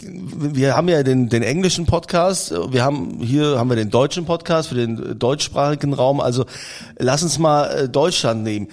wir 0.00 0.76
haben 0.76 0.88
ja 0.88 1.02
den, 1.02 1.28
den 1.28 1.42
englischen 1.42 1.86
Podcast, 1.86 2.52
wir 2.52 2.84
haben 2.84 3.20
hier 3.20 3.58
haben 3.58 3.68
wir 3.68 3.76
den 3.76 3.90
deutschen 3.90 4.24
Podcast 4.24 4.68
für 4.68 4.74
den 4.74 5.18
deutschsprachigen 5.18 5.92
Raum. 5.92 6.20
Also 6.20 6.46
lass 6.98 7.22
uns 7.22 7.38
mal 7.38 7.66
äh, 7.70 7.88
Deutschland 7.88 8.42
nehmen. 8.42 8.68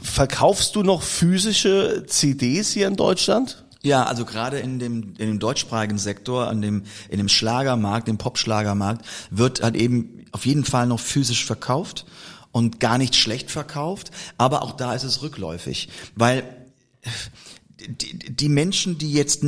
Verkaufst 0.00 0.74
du 0.74 0.82
noch 0.82 1.02
physische 1.02 2.04
CDs 2.06 2.72
hier 2.72 2.86
in 2.88 2.96
Deutschland? 2.96 3.64
Ja, 3.82 4.04
also 4.04 4.24
gerade 4.24 4.60
in 4.60 4.78
dem, 4.78 5.14
in 5.18 5.26
dem 5.26 5.38
deutschsprachigen 5.38 5.98
Sektor, 5.98 6.48
an 6.48 6.62
dem, 6.62 6.84
in 7.10 7.18
dem 7.18 7.28
Schlagermarkt, 7.28 8.06
dem 8.08 8.16
Pop-Schlagermarkt, 8.16 9.04
wird 9.30 9.62
halt 9.62 9.74
eben 9.74 10.24
auf 10.30 10.46
jeden 10.46 10.64
Fall 10.64 10.86
noch 10.86 11.00
physisch 11.00 11.44
verkauft 11.44 12.06
und 12.52 12.78
gar 12.78 12.96
nicht 12.96 13.16
schlecht 13.16 13.50
verkauft, 13.50 14.12
aber 14.38 14.62
auch 14.62 14.72
da 14.72 14.94
ist 14.94 15.02
es 15.02 15.22
rückläufig, 15.22 15.88
weil 16.14 16.44
die, 17.88 18.34
die 18.34 18.48
Menschen, 18.48 18.98
die 18.98 19.12
jetzt 19.12 19.42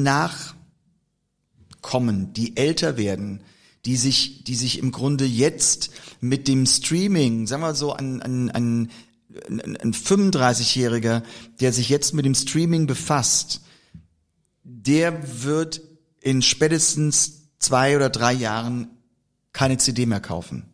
nachkommen, 1.84 2.32
die 2.32 2.56
älter 2.56 2.96
werden, 2.96 3.40
die 3.84 3.96
sich, 3.96 4.44
die 4.44 4.54
sich 4.54 4.78
im 4.78 4.90
Grunde 4.90 5.24
jetzt 5.24 5.90
mit 6.20 6.48
dem 6.48 6.66
Streaming, 6.66 7.46
sagen 7.46 7.62
wir 7.62 7.74
so, 7.74 7.92
an, 7.92 8.22
an, 8.22 8.50
an 8.50 8.90
ein 9.48 9.92
35-Jähriger, 9.92 11.22
der 11.60 11.72
sich 11.72 11.88
jetzt 11.88 12.14
mit 12.14 12.24
dem 12.24 12.34
Streaming 12.34 12.86
befasst, 12.86 13.60
der 14.62 15.42
wird 15.44 15.82
in 16.20 16.40
spätestens 16.40 17.50
zwei 17.58 17.96
oder 17.96 18.08
drei 18.08 18.32
Jahren 18.32 18.88
keine 19.52 19.76
CD 19.76 20.06
mehr 20.06 20.20
kaufen. 20.20 20.72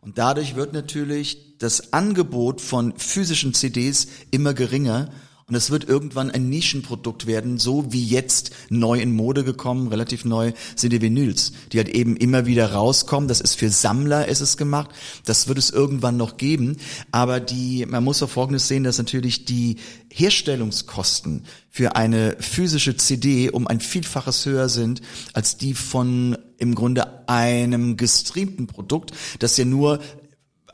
Und 0.00 0.18
dadurch 0.18 0.56
wird 0.56 0.72
natürlich 0.72 1.56
das 1.58 1.92
Angebot 1.92 2.60
von 2.60 2.98
physischen 2.98 3.54
CDs 3.54 4.08
immer 4.30 4.54
geringer 4.54 5.10
und 5.50 5.56
es 5.56 5.72
wird 5.72 5.88
irgendwann 5.88 6.30
ein 6.30 6.48
Nischenprodukt 6.48 7.26
werden, 7.26 7.58
so 7.58 7.92
wie 7.92 8.04
jetzt 8.04 8.52
neu 8.68 9.00
in 9.00 9.12
Mode 9.12 9.42
gekommen, 9.42 9.88
relativ 9.88 10.24
neu 10.24 10.52
sind 10.76 10.92
die 10.92 11.02
Vinyls, 11.02 11.52
die 11.72 11.78
halt 11.78 11.88
eben 11.88 12.16
immer 12.16 12.46
wieder 12.46 12.70
rauskommen. 12.72 13.26
Das 13.26 13.40
ist 13.40 13.56
für 13.56 13.68
Sammler 13.68 14.28
ist 14.28 14.40
es 14.40 14.56
gemacht. 14.56 14.90
Das 15.24 15.48
wird 15.48 15.58
es 15.58 15.70
irgendwann 15.70 16.16
noch 16.16 16.36
geben. 16.36 16.76
Aber 17.10 17.40
die, 17.40 17.84
man 17.84 18.04
muss 18.04 18.22
auch 18.22 18.30
Folgendes 18.30 18.68
sehen, 18.68 18.84
dass 18.84 18.98
natürlich 18.98 19.44
die 19.44 19.76
Herstellungskosten 20.12 21.44
für 21.68 21.96
eine 21.96 22.36
physische 22.38 22.96
CD 22.96 23.50
um 23.50 23.66
ein 23.66 23.80
Vielfaches 23.80 24.46
höher 24.46 24.68
sind 24.68 25.02
als 25.32 25.56
die 25.56 25.74
von 25.74 26.38
im 26.58 26.74
Grunde 26.76 27.28
einem 27.28 27.96
gestreamten 27.96 28.66
Produkt, 28.66 29.12
das 29.38 29.56
ja 29.56 29.64
nur 29.64 29.98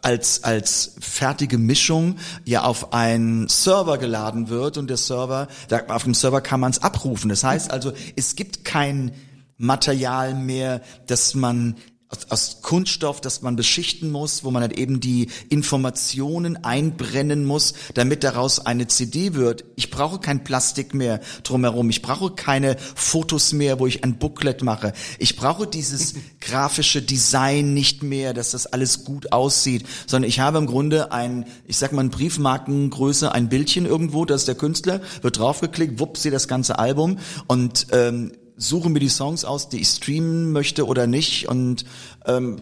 als, 0.03 0.45
als 0.45 0.95
fertige 1.01 1.59
Mischung 1.59 2.17
ja 2.45 2.63
auf 2.63 2.93
einen 2.93 3.49
Server 3.49 3.99
geladen 3.99 4.49
wird 4.49 4.77
und 4.79 4.89
der 4.89 4.97
Server, 4.97 5.49
da, 5.69 5.83
auf 5.89 6.05
dem 6.05 6.15
Server 6.15 6.41
kann 6.41 6.61
man 6.61 6.71
es 6.71 6.83
abrufen. 6.83 7.29
Das 7.29 7.45
heißt 7.45 7.71
also, 7.71 7.93
es 8.15 8.37
gibt 8.37 8.65
kein 8.65 9.13
Material 9.59 10.35
mehr, 10.35 10.83
das 11.07 11.35
man 11.35 11.77
aus, 12.09 12.31
aus 12.31 12.63
Kunststoff, 12.63 13.21
das 13.21 13.43
man 13.43 13.57
beschichten 13.57 14.11
muss, 14.11 14.45
wo 14.45 14.51
man 14.51 14.63
halt 14.63 14.79
eben 14.79 15.01
die 15.01 15.29
Informationen 15.49 16.65
einbrennen 16.65 17.45
muss, 17.45 17.75
damit 17.95 18.23
daraus 18.23 18.65
eine 18.65 18.87
CD 18.87 19.35
wird. 19.35 19.65
Ich 19.75 19.91
brauche 19.91 20.21
kein 20.21 20.45
Plastik 20.45 20.95
mehr 20.95 21.21
drumherum. 21.43 21.91
Ich 21.91 22.03
brauche 22.03 22.31
keine 22.31 22.77
Fotos 22.95 23.53
mehr, 23.53 23.81
wo 23.81 23.87
ich 23.87 24.05
ein 24.05 24.19
Booklet 24.19 24.63
mache. 24.63 24.93
Ich 25.19 25.37
brauche 25.37 25.67
dieses 25.67 26.15
grafische 26.41 27.03
Design 27.03 27.75
nicht 27.75 28.05
mehr, 28.05 28.35
dass 28.35 28.53
das 28.53 28.67
alles 28.67 29.05
gut 29.05 29.33
aussieht, 29.33 29.85
sondern 30.07 30.29
ich 30.29 30.39
habe 30.39 30.59
im 30.59 30.67
Grunde 30.67 31.11
ein, 31.11 31.47
ich 31.67 31.77
sag 31.77 31.93
mal, 31.93 32.05
ein 32.05 32.11
Briefmarkengröße, 32.11 33.33
ein 33.33 33.49
Bildchen 33.49 33.85
irgendwo, 33.85 34.25
da 34.25 34.37
ist 34.37 34.47
der 34.47 34.55
Künstler, 34.55 35.01
wird 35.23 35.39
draufgeklickt, 35.39 35.99
wupp, 35.99 36.19
sehe 36.19 36.31
das 36.31 36.47
ganze 36.47 36.79
Album 36.79 37.19
und 37.49 37.89
ähm, 37.91 38.33
suche 38.57 38.91
mir 38.91 39.01
die 39.01 39.09
Songs 39.09 39.45
aus, 39.45 39.69
die 39.69 39.81
ich 39.81 39.89
streamen 39.89 40.53
möchte 40.53 40.87
oder 40.87 41.07
nicht 41.07 41.49
und 41.49 41.85
ähm, 42.25 42.61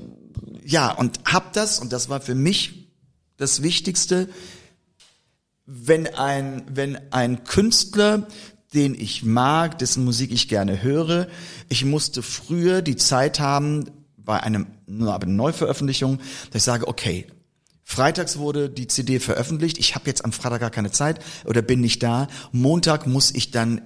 ja 0.64 0.90
und 0.92 1.20
hab 1.24 1.52
das 1.52 1.78
und 1.78 1.92
das 1.92 2.08
war 2.08 2.20
für 2.20 2.34
mich 2.34 2.90
das 3.36 3.62
Wichtigste, 3.62 4.28
wenn 5.66 6.06
ein 6.14 6.64
wenn 6.68 6.98
ein 7.12 7.44
Künstler 7.44 8.26
den 8.74 8.94
ich 8.94 9.22
mag, 9.22 9.78
dessen 9.78 10.04
Musik 10.04 10.32
ich 10.32 10.48
gerne 10.48 10.82
höre. 10.82 11.28
Ich 11.68 11.84
musste 11.84 12.22
früher 12.22 12.82
die 12.82 12.96
Zeit 12.96 13.38
haben 13.38 13.84
bei 14.16 14.42
einem 14.42 14.66
nur 14.86 15.14
aber 15.14 15.26
Neuveröffentlichung, 15.26 16.18
dass 16.50 16.62
ich 16.62 16.64
sage, 16.64 16.88
okay, 16.88 17.26
Freitags 17.84 18.38
wurde 18.38 18.70
die 18.70 18.88
CD 18.88 19.20
veröffentlicht. 19.20 19.78
Ich 19.78 19.94
habe 19.94 20.06
jetzt 20.06 20.24
am 20.24 20.32
Freitag 20.32 20.60
gar 20.60 20.70
keine 20.70 20.90
Zeit 20.90 21.20
oder 21.44 21.62
bin 21.62 21.80
nicht 21.80 22.02
da. 22.02 22.28
Montag 22.50 23.06
muss 23.06 23.30
ich 23.30 23.50
dann 23.50 23.82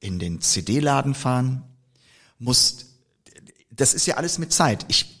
in 0.00 0.18
den 0.18 0.40
CD-Laden 0.40 1.14
fahren, 1.14 1.64
muss, 2.38 2.86
das 3.70 3.94
ist 3.94 4.06
ja 4.06 4.16
alles 4.16 4.38
mit 4.38 4.52
Zeit. 4.52 4.84
Ich 4.88 5.17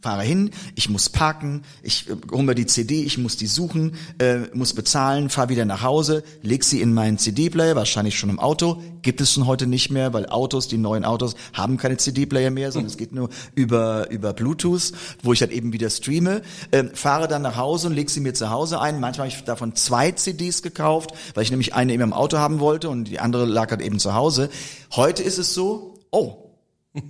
fahre 0.00 0.22
hin, 0.22 0.50
ich 0.76 0.88
muss 0.88 1.08
parken, 1.08 1.62
ich 1.82 2.08
äh, 2.08 2.16
hole 2.32 2.42
mir 2.42 2.54
die 2.54 2.66
CD, 2.66 3.02
ich 3.02 3.18
muss 3.18 3.36
die 3.36 3.46
suchen, 3.46 3.94
äh, 4.18 4.38
muss 4.54 4.74
bezahlen, 4.74 5.28
fahre 5.28 5.50
wieder 5.50 5.64
nach 5.64 5.82
Hause, 5.82 6.22
leg 6.42 6.64
sie 6.64 6.80
in 6.80 6.94
meinen 6.94 7.18
CD-Player, 7.18 7.76
wahrscheinlich 7.76 8.18
schon 8.18 8.30
im 8.30 8.38
Auto, 8.38 8.82
gibt 9.02 9.20
es 9.20 9.32
schon 9.32 9.46
heute 9.46 9.66
nicht 9.66 9.90
mehr, 9.90 10.12
weil 10.12 10.26
Autos, 10.26 10.68
die 10.68 10.78
neuen 10.78 11.04
Autos, 11.04 11.34
haben 11.52 11.76
keine 11.76 11.98
CD-Player 11.98 12.50
mehr, 12.50 12.72
sondern 12.72 12.90
es 12.90 12.96
geht 12.96 13.12
nur 13.12 13.28
über, 13.54 14.10
über 14.10 14.32
Bluetooth, 14.32 14.92
wo 15.22 15.32
ich 15.32 15.42
halt 15.42 15.52
eben 15.52 15.72
wieder 15.72 15.90
streame, 15.90 16.42
äh, 16.70 16.84
fahre 16.94 17.28
dann 17.28 17.42
nach 17.42 17.56
Hause 17.56 17.88
und 17.88 17.94
leg 17.94 18.08
sie 18.08 18.20
mir 18.20 18.32
zu 18.32 18.50
Hause 18.50 18.80
ein. 18.80 19.00
Manchmal 19.00 19.28
habe 19.28 19.36
ich 19.36 19.44
davon 19.44 19.74
zwei 19.74 20.12
CDs 20.12 20.62
gekauft, 20.62 21.10
weil 21.34 21.44
ich 21.44 21.50
nämlich 21.50 21.74
eine 21.74 21.92
immer 21.92 22.04
im 22.04 22.12
Auto 22.12 22.38
haben 22.38 22.60
wollte 22.60 22.88
und 22.88 23.04
die 23.04 23.20
andere 23.20 23.44
lag 23.44 23.70
halt 23.70 23.82
eben 23.82 23.98
zu 23.98 24.14
Hause. 24.14 24.48
Heute 24.92 25.22
ist 25.22 25.38
es 25.38 25.52
so, 25.52 25.98
oh, 26.10 26.50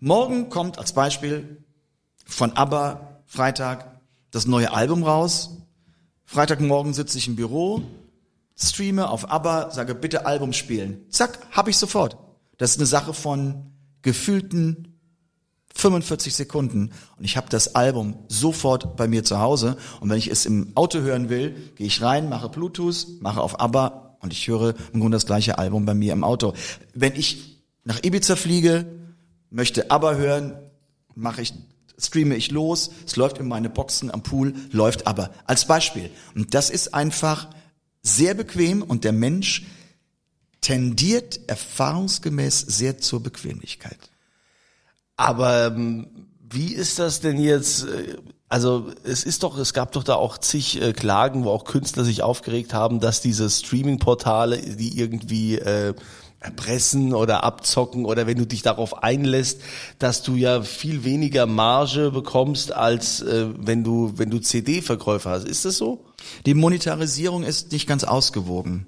morgen 0.00 0.48
kommt 0.48 0.78
als 0.78 0.92
Beispiel 0.92 1.64
von 2.26 2.52
ABBA 2.52 3.22
Freitag 3.24 4.00
das 4.30 4.46
neue 4.46 4.72
Album 4.72 5.02
raus. 5.02 5.56
Freitagmorgen 6.24 6.92
sitze 6.92 7.18
ich 7.18 7.28
im 7.28 7.36
Büro, 7.36 7.82
streame 8.56 9.08
auf 9.08 9.30
ABBA, 9.30 9.70
sage 9.70 9.94
bitte 9.94 10.26
Album 10.26 10.52
spielen. 10.52 11.06
Zack, 11.08 11.38
hab 11.52 11.68
ich 11.68 11.78
sofort. 11.78 12.18
Das 12.58 12.72
ist 12.72 12.78
eine 12.78 12.86
Sache 12.86 13.14
von 13.14 13.72
gefühlten 14.02 14.96
45 15.74 16.34
Sekunden 16.34 16.90
und 17.18 17.24
ich 17.24 17.36
habe 17.36 17.48
das 17.50 17.74
Album 17.74 18.16
sofort 18.28 18.96
bei 18.96 19.08
mir 19.08 19.24
zu 19.24 19.40
Hause 19.40 19.76
und 20.00 20.08
wenn 20.08 20.18
ich 20.18 20.30
es 20.30 20.46
im 20.46 20.72
Auto 20.74 21.00
hören 21.00 21.28
will, 21.28 21.54
gehe 21.76 21.86
ich 21.86 22.02
rein, 22.02 22.28
mache 22.28 22.48
Bluetooth, 22.48 23.06
mache 23.20 23.42
auf 23.42 23.60
ABBA 23.60 24.16
und 24.20 24.32
ich 24.32 24.48
höre 24.48 24.74
im 24.92 25.00
Grunde 25.00 25.16
das 25.16 25.26
gleiche 25.26 25.58
Album 25.58 25.84
bei 25.84 25.92
mir 25.92 26.14
im 26.14 26.24
Auto. 26.24 26.54
Wenn 26.94 27.14
ich 27.14 27.62
nach 27.84 28.02
Ibiza 28.02 28.36
fliege, 28.36 28.86
möchte 29.50 29.90
ABBA 29.90 30.14
hören, 30.14 30.54
mache 31.14 31.42
ich 31.42 31.52
streame 31.98 32.36
ich 32.36 32.50
los, 32.50 32.90
es 33.06 33.16
läuft 33.16 33.38
in 33.38 33.48
meine 33.48 33.70
Boxen 33.70 34.10
am 34.10 34.22
Pool, 34.22 34.54
läuft 34.70 35.06
aber. 35.06 35.30
Als 35.46 35.66
Beispiel. 35.66 36.10
Und 36.34 36.54
das 36.54 36.70
ist 36.70 36.94
einfach 36.94 37.48
sehr 38.02 38.34
bequem 38.34 38.82
und 38.82 39.04
der 39.04 39.12
Mensch 39.12 39.64
tendiert 40.60 41.40
erfahrungsgemäß 41.48 42.60
sehr 42.60 42.98
zur 42.98 43.22
Bequemlichkeit. 43.22 43.98
Aber 45.16 45.66
ähm, 45.66 46.28
wie 46.40 46.74
ist 46.74 46.98
das 46.98 47.20
denn 47.20 47.38
jetzt? 47.38 47.84
äh, 47.84 48.16
Also 48.48 48.92
es 49.02 49.24
ist 49.24 49.42
doch, 49.42 49.58
es 49.58 49.72
gab 49.72 49.92
doch 49.92 50.04
da 50.04 50.14
auch 50.14 50.38
zig 50.38 50.80
äh, 50.80 50.92
Klagen, 50.92 51.44
wo 51.44 51.50
auch 51.50 51.64
Künstler 51.64 52.04
sich 52.04 52.22
aufgeregt 52.22 52.74
haben, 52.74 53.00
dass 53.00 53.20
diese 53.20 53.48
Streaming-Portale, 53.50 54.58
die 54.58 54.98
irgendwie 54.98 55.56
äh, 55.58 55.94
erpressen 56.46 57.12
oder 57.12 57.44
abzocken 57.44 58.04
oder 58.04 58.26
wenn 58.26 58.38
du 58.38 58.46
dich 58.46 58.62
darauf 58.62 59.02
einlässt, 59.02 59.60
dass 59.98 60.22
du 60.22 60.36
ja 60.36 60.62
viel 60.62 61.04
weniger 61.04 61.46
Marge 61.46 62.10
bekommst 62.10 62.72
als 62.72 63.20
äh, 63.20 63.48
wenn 63.58 63.84
du 63.84 64.14
wenn 64.16 64.30
du 64.30 64.38
CD-Verkäufer 64.38 65.30
hast. 65.30 65.46
Ist 65.46 65.64
das 65.64 65.76
so? 65.76 66.04
Die 66.46 66.54
Monetarisierung 66.54 67.42
ist 67.42 67.72
nicht 67.72 67.86
ganz 67.86 68.04
ausgewogen. 68.04 68.86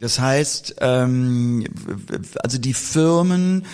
Das 0.00 0.18
heißt, 0.18 0.76
ähm, 0.80 1.66
also 2.42 2.58
die 2.58 2.74
Firmen 2.74 3.66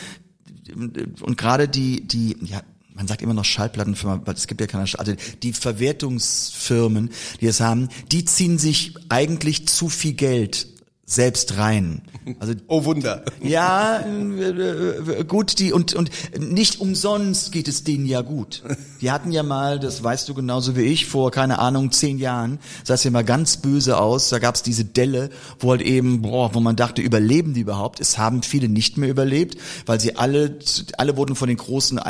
und 1.20 1.36
gerade 1.38 1.68
die, 1.68 2.06
die, 2.06 2.36
ja, 2.42 2.60
man 2.92 3.06
sagt 3.06 3.22
immer 3.22 3.34
noch 3.34 3.44
Schallplattenfirma, 3.44 4.22
weil 4.24 4.34
es 4.34 4.46
gibt 4.46 4.60
ja 4.60 4.66
keine, 4.66 4.82
also 4.82 5.14
die 5.42 5.52
Verwertungsfirmen, 5.52 7.10
die 7.40 7.46
es 7.46 7.60
haben, 7.60 7.88
die 8.10 8.24
ziehen 8.24 8.58
sich 8.58 8.94
eigentlich 9.08 9.68
zu 9.68 9.88
viel 9.88 10.14
Geld 10.14 10.66
selbst 11.08 11.56
rein. 11.56 12.02
Also 12.40 12.54
Oh 12.66 12.84
Wunder. 12.84 13.22
ja, 13.40 13.98
äh, 13.98 15.20
äh, 15.20 15.24
gut, 15.24 15.60
die 15.60 15.72
und 15.72 15.94
und 15.94 16.10
nicht 16.36 16.80
umsonst 16.80 17.52
geht 17.52 17.68
es 17.68 17.84
denen 17.84 18.06
ja 18.06 18.22
gut. 18.22 18.64
Die 19.00 19.12
hatten 19.12 19.30
ja 19.30 19.44
mal, 19.44 19.78
das 19.78 20.02
weißt 20.02 20.28
du 20.28 20.34
genauso 20.34 20.74
wie 20.74 20.82
ich, 20.82 21.06
vor 21.06 21.30
keine 21.30 21.60
Ahnung 21.60 21.92
zehn 21.92 22.18
Jahren 22.18 22.58
sah 22.82 22.94
es 22.94 23.04
ja 23.04 23.12
mal 23.12 23.24
ganz 23.24 23.58
böse 23.58 23.98
aus. 23.98 24.30
Da 24.30 24.40
gab 24.40 24.56
es 24.56 24.64
diese 24.64 24.84
Delle, 24.84 25.30
wo 25.60 25.70
halt 25.70 25.82
eben, 25.82 26.22
boah, 26.22 26.54
wo 26.54 26.60
man 26.60 26.74
dachte, 26.74 27.02
überleben 27.02 27.54
die 27.54 27.60
überhaupt? 27.60 28.00
Es 28.00 28.18
haben 28.18 28.42
viele 28.42 28.68
nicht 28.68 28.96
mehr 28.96 29.08
überlebt, 29.08 29.56
weil 29.86 30.00
sie 30.00 30.16
alle, 30.16 30.58
alle 30.98 31.16
wurden 31.16 31.36
von 31.36 31.46
den 31.46 31.56
großen, 31.56 32.00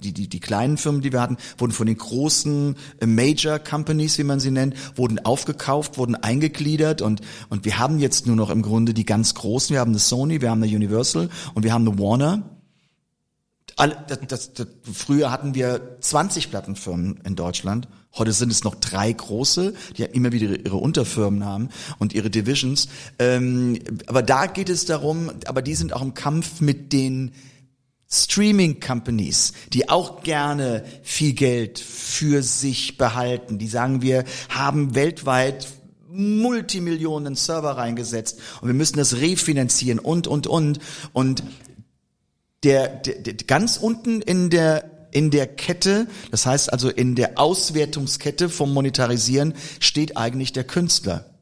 die 0.00 0.12
die 0.12 0.28
die 0.28 0.40
kleinen 0.40 0.76
Firmen, 0.76 1.02
die 1.02 1.12
wir 1.12 1.20
hatten, 1.20 1.38
wurden 1.58 1.72
von 1.72 1.88
den 1.88 1.98
großen 1.98 2.76
äh, 3.00 3.06
Major 3.06 3.58
Companies, 3.58 4.16
wie 4.18 4.24
man 4.24 4.38
sie 4.38 4.52
nennt, 4.52 4.76
wurden 4.96 5.18
aufgekauft, 5.24 5.98
wurden 5.98 6.14
eingegliedert 6.14 7.02
und 7.02 7.20
und 7.48 7.64
wir 7.64 7.78
haben 7.78 7.98
jetzt 7.98 8.28
nur 8.28 8.36
noch 8.36 8.43
im 8.50 8.62
Grunde 8.62 8.94
die 8.94 9.04
ganz 9.04 9.34
großen. 9.34 9.74
Wir 9.74 9.80
haben 9.80 9.92
eine 9.92 9.98
Sony, 9.98 10.40
wir 10.40 10.50
haben 10.50 10.62
eine 10.62 10.74
Universal 10.74 11.28
und 11.54 11.62
wir 11.62 11.72
haben 11.72 11.86
eine 11.86 11.98
Warner. 11.98 12.50
Alle, 13.76 13.96
das, 14.06 14.18
das, 14.28 14.54
das, 14.54 14.66
früher 14.92 15.30
hatten 15.30 15.54
wir 15.54 15.98
20 16.00 16.50
Plattenfirmen 16.50 17.20
in 17.24 17.34
Deutschland. 17.34 17.88
Heute 18.16 18.32
sind 18.32 18.52
es 18.52 18.62
noch 18.62 18.76
drei 18.76 19.12
große, 19.12 19.74
die 19.96 20.04
immer 20.04 20.30
wieder 20.30 20.64
ihre 20.64 20.76
Unterfirmen 20.76 21.44
haben 21.44 21.70
und 21.98 22.12
ihre 22.12 22.30
Divisions. 22.30 22.88
Ähm, 23.18 23.80
aber 24.06 24.22
da 24.22 24.46
geht 24.46 24.68
es 24.68 24.84
darum, 24.84 25.32
aber 25.46 25.62
die 25.62 25.74
sind 25.74 25.92
auch 25.92 26.02
im 26.02 26.14
Kampf 26.14 26.60
mit 26.60 26.92
den 26.92 27.32
Streaming 28.08 28.78
Companies, 28.78 29.52
die 29.72 29.88
auch 29.88 30.22
gerne 30.22 30.84
viel 31.02 31.32
Geld 31.32 31.80
für 31.80 32.44
sich 32.44 32.96
behalten. 32.96 33.58
Die 33.58 33.66
sagen, 33.66 34.02
wir 34.02 34.24
haben 34.48 34.94
weltweit 34.94 35.66
Multimillionen 36.14 37.34
Server 37.34 37.76
reingesetzt 37.76 38.38
und 38.60 38.68
wir 38.68 38.74
müssen 38.74 38.96
das 38.96 39.16
refinanzieren 39.16 39.98
und, 39.98 40.26
und, 40.26 40.46
und. 40.46 40.78
Und 41.12 41.42
der, 42.62 42.88
der, 42.88 43.18
der 43.20 43.34
ganz 43.34 43.76
unten 43.76 44.22
in 44.22 44.50
der 44.50 44.90
in 45.10 45.30
der 45.30 45.46
Kette, 45.46 46.08
das 46.32 46.44
heißt 46.44 46.72
also 46.72 46.88
in 46.88 47.14
der 47.14 47.38
Auswertungskette 47.38 48.48
vom 48.48 48.74
Monetarisieren 48.74 49.54
steht 49.78 50.16
eigentlich 50.16 50.52
der 50.52 50.64
Künstler. 50.64 51.38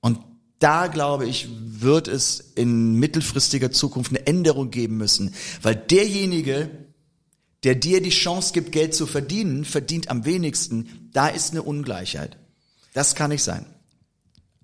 Und 0.00 0.18
da 0.58 0.88
glaube 0.88 1.26
ich, 1.26 1.48
wird 1.48 2.08
es 2.08 2.40
in 2.56 2.94
mittelfristiger 2.96 3.70
Zukunft 3.70 4.10
eine 4.10 4.26
Änderung 4.26 4.72
geben 4.72 4.96
müssen, 4.96 5.34
weil 5.62 5.76
derjenige, 5.76 6.68
der 7.62 7.76
dir 7.76 8.02
die 8.02 8.10
Chance 8.10 8.52
gibt, 8.52 8.72
Geld 8.72 8.92
zu 8.92 9.06
verdienen, 9.06 9.64
verdient 9.64 10.10
am 10.10 10.24
wenigsten. 10.24 11.10
Da 11.12 11.28
ist 11.28 11.52
eine 11.52 11.62
Ungleichheit. 11.62 12.36
Das 12.92 13.14
kann 13.14 13.30
nicht 13.30 13.44
sein. 13.44 13.66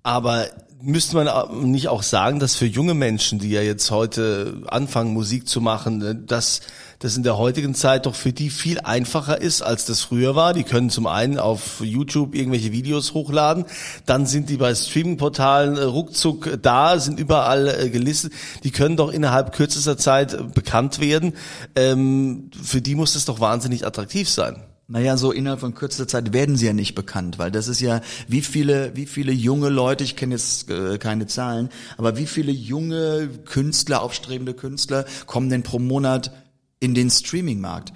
Aber 0.03 0.47
müsste 0.81 1.15
man 1.15 1.71
nicht 1.71 1.87
auch 1.87 2.03
sagen, 2.03 2.39
dass 2.39 2.55
für 2.55 2.65
junge 2.65 2.93
Menschen, 2.93 3.39
die 3.39 3.49
ja 3.49 3.61
jetzt 3.61 3.89
heute 3.89 4.61
anfangen, 4.67 5.13
Musik 5.13 5.47
zu 5.47 5.61
machen, 5.61 6.25
dass 6.27 6.59
das 6.99 7.15
in 7.15 7.23
der 7.23 7.37
heutigen 7.37 7.73
Zeit 7.73 8.05
doch 8.05 8.15
für 8.15 8.33
die 8.33 8.49
viel 8.49 8.81
einfacher 8.81 9.39
ist, 9.39 9.61
als 9.61 9.85
das 9.85 10.01
früher 10.01 10.35
war. 10.35 10.53
Die 10.53 10.63
können 10.63 10.89
zum 10.89 11.07
einen 11.07 11.39
auf 11.39 11.79
YouTube 11.81 12.35
irgendwelche 12.35 12.73
Videos 12.73 13.13
hochladen, 13.13 13.65
dann 14.05 14.25
sind 14.25 14.49
die 14.49 14.57
bei 14.57 14.75
Streaming-Portalen 14.75 15.77
äh, 15.77 15.83
ruckzuck 15.83 16.59
da, 16.61 16.99
sind 16.99 17.19
überall 17.19 17.67
äh, 17.67 17.89
gelistet. 17.89 18.33
Die 18.63 18.71
können 18.71 18.97
doch 18.97 19.11
innerhalb 19.11 19.53
kürzester 19.53 19.97
Zeit 19.97 20.33
äh, 20.33 20.43
bekannt 20.43 20.99
werden. 20.99 21.33
Ähm, 21.75 22.51
für 22.61 22.81
die 22.81 22.95
muss 22.95 23.13
das 23.13 23.23
doch 23.23 23.39
wahnsinnig 23.39 23.85
attraktiv 23.85 24.29
sein. 24.29 24.61
Naja, 24.93 25.17
so 25.17 25.31
innerhalb 25.31 25.59
von 25.59 25.73
kürzester 25.73 26.07
Zeit 26.07 26.33
werden 26.33 26.55
sie 26.55 26.67
ja 26.67 26.73
nicht 26.73 26.93
bekannt, 26.93 27.39
weil 27.39 27.49
das 27.49 27.67
ist 27.67 27.81
ja, 27.81 28.01
wie 28.27 28.43
viele, 28.43 28.95
wie 28.95 29.07
viele 29.07 29.31
junge 29.31 29.69
Leute, 29.69 30.03
ich 30.03 30.15
kenne 30.15 30.35
jetzt 30.35 30.69
äh, 30.69 30.99
keine 30.99 31.25
Zahlen, 31.25 31.69
aber 31.97 32.15
wie 32.15 32.27
viele 32.27 32.51
junge 32.51 33.27
Künstler, 33.43 34.03
aufstrebende 34.03 34.53
Künstler 34.53 35.05
kommen 35.25 35.49
denn 35.49 35.63
pro 35.63 35.79
Monat 35.79 36.31
in 36.79 36.93
den 36.93 37.09
Streaming-Markt. 37.09 37.91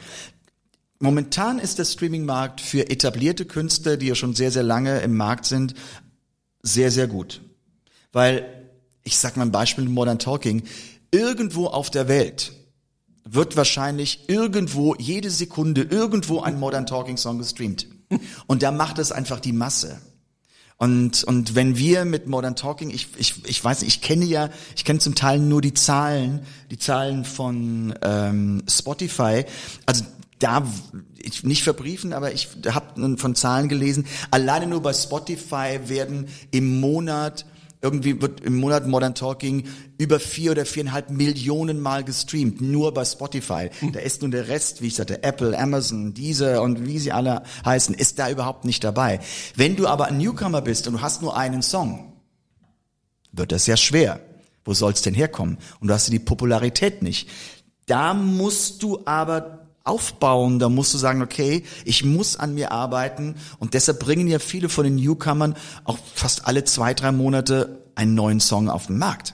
Momentan 0.98 1.60
ist 1.60 1.78
der 1.78 1.86
Streaming-Markt 1.86 2.62
für 2.62 2.90
etablierte 2.90 3.46
Künstler, 3.46 3.98
die 3.98 4.08
ja 4.08 4.16
schon 4.16 4.34
sehr, 4.34 4.50
sehr 4.50 4.64
lange 4.64 4.98
im 5.02 5.16
Markt 5.16 5.46
sind, 5.46 5.76
sehr, 6.64 6.90
sehr 6.90 7.06
gut. 7.06 7.42
Weil, 8.12 8.72
ich 9.04 9.20
sag 9.20 9.38
mal 9.38 9.44
ein 9.44 9.52
Beispiel 9.52 9.88
Modern 9.88 10.18
Talking, 10.18 10.64
irgendwo 11.12 11.68
auf 11.68 11.92
der 11.92 12.08
Welt 12.08 12.57
wird 13.30 13.58
wahrscheinlich 13.58 14.30
irgendwo 14.30 14.96
jede 14.96 15.30
Sekunde 15.30 15.82
irgendwo 15.84 16.42
ein 16.42 16.60
Modern 16.60 16.86
Talking 16.86 17.18
Song 17.18 17.38
gestreamt. 17.38 17.88
Und 18.48 18.64
da 18.64 18.72
macht 18.72 19.00
es 19.00 19.12
einfach 19.12 19.40
die 19.40 19.54
Masse. 19.54 20.00
Und, 20.78 21.24
und 21.24 21.56
wenn 21.56 21.78
wir 21.78 22.06
mit 22.06 22.28
Modern 22.28 22.56
Talking, 22.56 22.92
ich, 22.92 23.08
ich, 23.18 23.46
ich 23.46 23.64
weiß 23.64 23.82
nicht, 23.82 23.96
ich 23.96 24.02
kenne 24.02 24.26
ja, 24.26 24.50
ich 24.76 24.86
kenne 24.86 25.00
zum 25.00 25.16
Teil 25.16 25.40
nur 25.40 25.62
die 25.62 25.74
Zahlen, 25.74 26.42
die 26.70 26.78
Zahlen 26.78 27.26
von 27.26 27.96
ähm, 28.04 28.64
Spotify. 28.70 29.46
Also 29.88 30.06
da 30.38 30.64
ich 31.18 31.44
nicht 31.44 31.64
verbriefen, 31.64 32.14
aber 32.14 32.32
ich 32.32 32.48
habe 32.70 33.18
von 33.18 33.34
Zahlen 33.34 33.70
gelesen. 33.70 34.06
Alleine 34.30 34.68
nur 34.68 34.84
bei 34.84 34.94
Spotify 34.94 35.80
werden 35.86 36.28
im 36.52 36.80
Monat 36.80 37.46
irgendwie 37.82 38.22
wird 38.22 38.42
im 38.42 38.56
Monat 38.56 38.88
Modern 38.88 39.14
Talking 39.14 39.68
über 39.98 40.20
vier 40.20 40.52
oder 40.52 40.66
viereinhalb 40.66 41.12
Millionen 41.12 41.80
Mal 41.80 42.04
gestreamt, 42.04 42.60
nur 42.60 42.94
bei 42.94 43.06
Spotify. 43.06 43.70
Hm. 43.80 43.92
Da 43.92 44.00
ist 44.00 44.22
nun 44.22 44.32
der 44.32 44.48
Rest, 44.48 44.82
wie 44.82 44.88
ich 44.88 44.96
sagte, 44.96 45.24
Apple, 45.24 45.58
Amazon, 45.58 46.14
diese 46.14 46.62
und 46.62 46.86
wie 46.88 46.98
sie 46.98 47.12
alle 47.12 47.44
heißen, 47.66 47.94
ist 47.94 48.18
da 48.18 48.30
überhaupt 48.30 48.66
nicht 48.66 48.84
dabei. 48.84 49.20
Wenn 49.56 49.76
du 49.76 49.88
aber 49.88 50.06
ein 50.06 50.18
Newcomer 50.18 50.62
bist 50.62 50.88
und 50.88 50.94
du 50.94 51.02
hast 51.02 51.22
nur 51.22 51.38
einen 51.38 51.62
Song, 51.62 52.14
wird 53.32 53.52
das 53.52 53.66
sehr 53.66 53.78
schwer. 53.78 54.20
Wo 54.66 54.74
soll's 54.74 55.02
denn 55.02 55.14
herkommen? 55.14 55.58
Und 55.80 55.88
du 55.88 55.94
hast 55.94 56.12
die 56.12 56.20
Popularität 56.20 57.02
nicht. 57.04 57.30
Da 57.86 58.14
musst 58.14 58.84
du 58.84 59.02
aber 59.06 59.67
aufbauen, 59.88 60.60
da 60.60 60.70
musst 60.70 60.94
du 60.94 60.98
sagen, 60.98 61.22
okay, 61.22 61.64
ich 61.86 62.04
muss 62.04 62.36
an 62.36 62.54
mir 62.54 62.72
arbeiten 62.72 63.36
und 63.60 63.74
deshalb 63.74 64.00
bringen 64.00 64.28
ja 64.28 64.40
viele 64.40 64.70
von 64.70 64.84
den 64.84 64.96
Newcomern 64.96 65.56
auch 65.86 65.98
fast 66.14 66.48
alle 66.48 66.64
zwei, 66.64 66.94
drei 66.94 67.12
Monate 67.12 67.84
einen 67.96 68.14
neuen 68.14 68.40
Song 68.40 68.70
auf 68.70 68.88
den 68.88 68.98
Markt. 68.98 69.34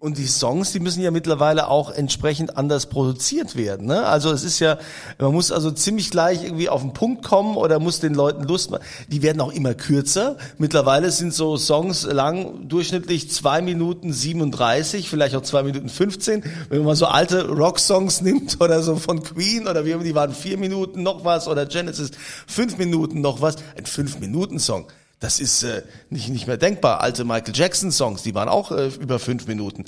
Und 0.00 0.16
die 0.16 0.26
Songs, 0.26 0.72
die 0.72 0.80
müssen 0.80 1.02
ja 1.02 1.10
mittlerweile 1.10 1.68
auch 1.68 1.90
entsprechend 1.90 2.56
anders 2.56 2.86
produziert 2.86 3.54
werden. 3.54 3.86
Ne? 3.86 4.06
Also 4.06 4.32
es 4.32 4.44
ist 4.44 4.58
ja, 4.58 4.78
man 5.18 5.30
muss 5.30 5.52
also 5.52 5.70
ziemlich 5.70 6.10
gleich 6.10 6.42
irgendwie 6.42 6.70
auf 6.70 6.80
den 6.80 6.94
Punkt 6.94 7.22
kommen 7.22 7.58
oder 7.58 7.78
muss 7.78 8.00
den 8.00 8.14
Leuten 8.14 8.44
Lust 8.44 8.70
machen. 8.70 8.82
Die 9.08 9.20
werden 9.20 9.42
auch 9.42 9.52
immer 9.52 9.74
kürzer. 9.74 10.38
Mittlerweile 10.56 11.10
sind 11.10 11.34
so 11.34 11.58
Songs 11.58 12.04
lang 12.04 12.66
durchschnittlich 12.66 13.30
zwei 13.30 13.60
Minuten 13.60 14.10
37, 14.10 15.10
vielleicht 15.10 15.36
auch 15.36 15.42
zwei 15.42 15.64
Minuten 15.64 15.90
15. 15.90 16.44
Wenn 16.70 16.82
man 16.82 16.96
so 16.96 17.04
alte 17.04 17.50
Rock-Songs 17.50 18.22
nimmt 18.22 18.58
oder 18.58 18.82
so 18.82 18.96
von 18.96 19.22
Queen 19.22 19.68
oder 19.68 19.84
wie 19.84 19.90
immer, 19.90 20.02
die 20.04 20.14
waren 20.14 20.32
vier 20.32 20.56
Minuten 20.56 21.02
noch 21.02 21.26
was 21.26 21.46
oder 21.46 21.66
Genesis 21.66 22.12
fünf 22.46 22.78
Minuten 22.78 23.20
noch 23.20 23.42
was. 23.42 23.56
Ein 23.76 23.84
Fünf-Minuten-Song 23.84 24.86
das 25.20 25.38
ist 25.38 25.64
äh, 25.64 25.82
nicht, 26.08 26.30
nicht 26.30 26.46
mehr 26.46 26.56
denkbar. 26.56 27.02
Alte 27.02 27.24
Michael 27.24 27.54
Jackson 27.54 27.92
Songs, 27.92 28.22
die 28.22 28.34
waren 28.34 28.48
auch 28.48 28.72
äh, 28.72 28.88
über 29.00 29.18
fünf 29.18 29.46
Minuten. 29.46 29.84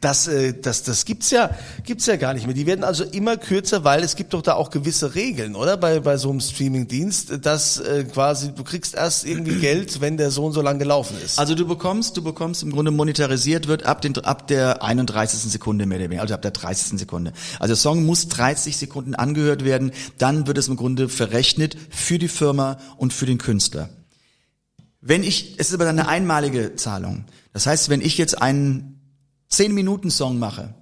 Das, 0.00 0.28
äh, 0.28 0.54
das, 0.54 0.84
das 0.84 1.04
gibt's 1.04 1.32
ja, 1.32 1.50
gibt's 1.84 2.06
ja 2.06 2.14
gar 2.14 2.34
nicht 2.34 2.46
mehr. 2.46 2.54
Die 2.54 2.66
werden 2.66 2.84
also 2.84 3.02
immer 3.02 3.36
kürzer, 3.36 3.82
weil 3.82 4.04
es 4.04 4.14
gibt 4.14 4.32
doch 4.32 4.42
da 4.42 4.54
auch 4.54 4.70
gewisse 4.70 5.16
Regeln, 5.16 5.56
oder? 5.56 5.76
Bei, 5.76 5.98
bei 5.98 6.16
so 6.18 6.30
einem 6.30 6.38
Streamingdienst, 6.38 7.44
dass 7.44 7.80
äh, 7.80 8.04
quasi 8.04 8.52
du 8.52 8.62
kriegst 8.62 8.94
erst 8.94 9.26
irgendwie 9.26 9.56
Geld, 9.60 10.00
wenn 10.00 10.18
der 10.18 10.30
so 10.30 10.44
und 10.44 10.52
so 10.52 10.62
lang 10.62 10.78
gelaufen 10.78 11.16
ist. 11.24 11.36
Also 11.36 11.56
du 11.56 11.66
bekommst, 11.66 12.16
du 12.16 12.22
bekommst 12.22 12.62
im 12.62 12.70
Grunde 12.70 12.92
monetarisiert 12.92 13.66
wird 13.66 13.86
ab 13.86 14.02
den, 14.02 14.16
ab 14.24 14.46
der 14.46 14.84
31. 14.84 15.50
Sekunde 15.50 15.86
mehr 15.86 15.98
oder 15.98 16.04
weniger, 16.04 16.22
also 16.22 16.34
ab 16.34 16.42
der 16.42 16.52
30. 16.52 16.96
Sekunde. 16.96 17.32
Also 17.58 17.72
der 17.72 17.76
Song 17.76 18.04
muss 18.04 18.28
30 18.28 18.76
Sekunden 18.76 19.16
angehört 19.16 19.64
werden, 19.64 19.90
dann 20.18 20.46
wird 20.46 20.58
es 20.58 20.68
im 20.68 20.76
Grunde 20.76 21.08
verrechnet 21.08 21.76
für 21.90 22.20
die 22.20 22.28
Firma 22.28 22.78
und 22.98 23.12
für 23.12 23.26
den 23.26 23.38
Künstler. 23.38 23.88
Wenn 25.08 25.22
ich, 25.22 25.54
es 25.58 25.68
ist 25.68 25.74
aber 25.74 25.88
eine 25.88 26.08
einmalige 26.08 26.74
Zahlung. 26.74 27.26
Das 27.52 27.66
heißt, 27.66 27.90
wenn 27.90 28.00
ich 28.00 28.18
jetzt 28.18 28.42
einen 28.42 29.00
10-Minuten-Song 29.52 30.38
mache, 30.40 30.74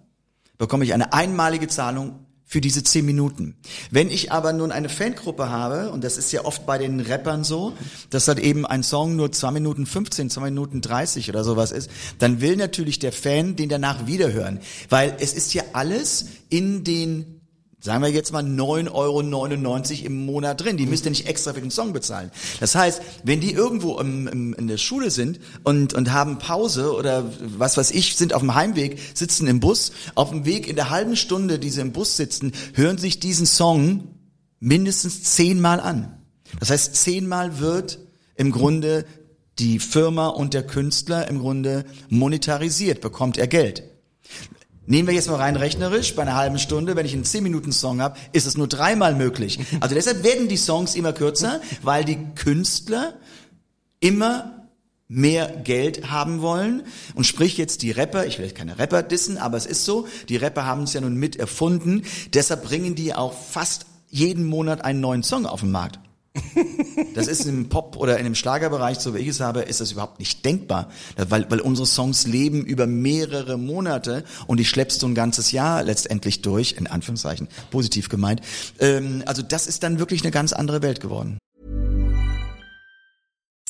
bekomme 0.57 0.85
ich 0.85 0.95
eine 0.95 1.13
einmalige 1.13 1.69
Zahlung 1.69 2.25
für 2.43 2.63
diese 2.63 2.83
10 2.83 3.05
Minuten. 3.05 3.57
Wenn 3.91 4.09
ich 4.09 4.33
aber 4.33 4.55
nun 4.55 4.73
eine 4.73 4.89
Fangruppe 4.89 5.51
habe, 5.51 5.91
und 5.91 6.03
das 6.03 6.17
ist 6.17 6.33
ja 6.33 6.47
oft 6.47 6.65
bei 6.65 6.79
den 6.79 7.01
Rappern 7.01 7.45
so, 7.45 7.75
dass 8.09 8.27
halt 8.27 8.39
eben 8.39 8.65
ein 8.65 8.83
Song 8.83 9.15
nur 9.15 9.31
2 9.31 9.51
Minuten 9.51 9.85
15, 9.85 10.31
2 10.31 10.41
Minuten 10.41 10.81
30 10.81 11.29
oder 11.29 11.45
sowas 11.45 11.71
ist, 11.71 11.91
dann 12.19 12.41
will 12.41 12.57
natürlich 12.57 12.99
der 12.99 13.13
Fan 13.13 13.57
den 13.57 13.69
danach 13.69 14.07
wiederhören. 14.07 14.61
Weil 14.89 15.17
es 15.21 15.35
ist 15.35 15.53
ja 15.53 15.65
alles 15.75 16.27
in 16.49 16.83
den 16.83 17.43
sagen 17.85 18.03
wir 18.03 18.11
jetzt 18.11 18.33
mal 18.33 18.43
9,99 18.43 18.93
Euro 18.95 20.07
im 20.07 20.25
Monat 20.25 20.63
drin. 20.63 20.79
Die 20.79 20.87
müsst 20.87 21.05
ihr 21.05 21.11
nicht 21.11 21.27
extra 21.27 21.53
für 21.53 21.61
den 21.61 21.71
Song 21.71 21.93
bezahlen. 21.93 22.31
Das 22.59 22.75
heißt, 22.75 23.03
wenn 23.25 23.43
die 23.43 23.53
irgendwo 23.53 23.99
im, 23.99 24.27
im, 24.27 24.55
in 24.55 24.69
der 24.69 24.79
Schule 24.79 25.11
sind 25.11 25.39
und, 25.65 25.93
und 25.93 26.11
haben 26.11 26.39
Pause 26.39 26.95
oder 26.95 27.31
was 27.39 27.77
weiß 27.77 27.91
ich, 27.91 28.17
sind 28.17 28.33
auf 28.33 28.41
dem 28.41 28.55
Heimweg, 28.55 28.99
sitzen 29.13 29.47
im 29.47 29.61
Bus, 29.61 29.93
auf 30.15 30.31
dem 30.31 30.47
Weg 30.47 30.67
in 30.67 30.77
der 30.77 30.89
halben 30.89 31.15
Stunde, 31.15 31.59
die 31.59 31.69
sie 31.69 31.83
im 31.83 31.93
Bus 31.93 32.17
sitzen, 32.17 32.53
hören 32.73 32.97
sich 32.97 33.21
diesen 33.21 33.45
Song 33.45 34.09
mindestens 34.61 35.23
zehnmal 35.23 35.79
an. 35.79 36.23
Das 36.61 36.71
heißt, 36.71 36.97
zehnmal 36.97 37.59
wird 37.59 37.99
im 38.35 38.51
Grunde 38.51 39.05
die 39.59 39.79
Firma 39.79 40.29
und 40.29 40.55
der 40.55 40.67
Künstler 40.67 41.29
im 41.29 41.39
Grunde 41.39 41.85
monetarisiert, 42.09 43.03
bekommt 43.03 43.37
er 43.37 43.47
Geld. 43.47 43.83
Nehmen 44.87 45.09
wir 45.09 45.15
jetzt 45.15 45.29
mal 45.29 45.37
rein 45.37 45.57
rechnerisch, 45.57 46.15
bei 46.15 46.23
einer 46.23 46.35
halben 46.35 46.59
Stunde, 46.59 46.95
wenn 46.95 47.07
ich 47.07 47.15
einen 47.15 47.25
10-Minuten-Song 47.25 48.03
habe, 48.03 48.19
ist 48.33 48.47
es 48.47 48.57
nur 48.57 48.69
dreimal 48.69 49.15
möglich. 49.15 49.59
Also 49.81 49.95
deshalb 49.95 50.25
werden 50.25 50.49
die 50.49 50.59
Songs 50.59 50.95
immer 50.95 51.13
kürzer, 51.13 51.61
weil 51.83 52.05
die 52.05 52.19
Künstler 52.35 53.15
immer 54.01 54.69
mehr 55.09 55.49
Geld 55.49 56.11
haben 56.11 56.43
wollen. 56.43 56.83
Und 57.15 57.25
sprich 57.25 57.57
jetzt 57.57 57.83
die 57.83 57.93
Rapper, 57.93 58.27
ich 58.27 58.39
will 58.39 58.51
keine 58.51 58.79
Rapper 58.79 59.03
dissen, 59.03 59.39
aber 59.39 59.57
es 59.57 59.67
ist 59.67 59.85
so, 59.85 60.07
die 60.29 60.37
Rapper 60.37 60.67
haben 60.67 60.83
es 60.83 60.93
ja 60.93 61.01
nun 61.01 61.17
mit 61.17 61.37
erfunden, 61.37 62.03
deshalb 62.33 62.65
bringen 62.65 62.95
die 62.95 63.15
auch 63.15 63.33
fast 63.33 63.87
jeden 64.09 64.45
Monat 64.45 64.85
einen 64.85 65.01
neuen 65.01 65.23
Song 65.23 65.47
auf 65.47 65.61
den 65.61 65.71
Markt. 65.71 65.99
Das 67.15 67.29
ist 67.29 67.47
im 67.47 67.69
Pop 67.69 67.97
oder 67.97 68.19
in 68.19 68.25
dem 68.25 68.35
Schlagerbereich, 68.35 68.99
so 68.99 69.15
wie 69.15 69.19
ich 69.19 69.29
es 69.29 69.41
habe, 69.41 69.63
ist 69.63 69.81
das 69.81 69.93
überhaupt 69.93 70.19
nicht 70.19 70.45
denkbar, 70.45 70.91
weil, 71.17 71.49
weil 71.51 71.61
unsere 71.61 71.87
Songs 71.87 72.27
leben 72.27 72.65
über 72.65 72.87
mehrere 72.87 73.57
Monate 73.57 74.25
und 74.47 74.59
die 74.59 74.65
schleppst 74.65 75.03
du 75.03 75.09
ein 75.09 75.15
ganzes 75.15 75.53
Jahr 75.53 75.83
letztendlich 75.83 76.43
durch, 76.43 76.73
in 76.73 76.87
Anführungszeichen, 76.87 77.49
positiv 77.71 78.09
gemeint. 78.09 78.41
Ähm, 78.81 79.23
also 79.27 79.43
das 79.43 79.67
ist 79.67 79.83
dann 79.83 79.99
wirklich 79.99 80.23
eine 80.23 80.33
ganz 80.33 80.53
andere 80.53 80.83
Welt 80.83 81.01
geworden. 81.01 81.39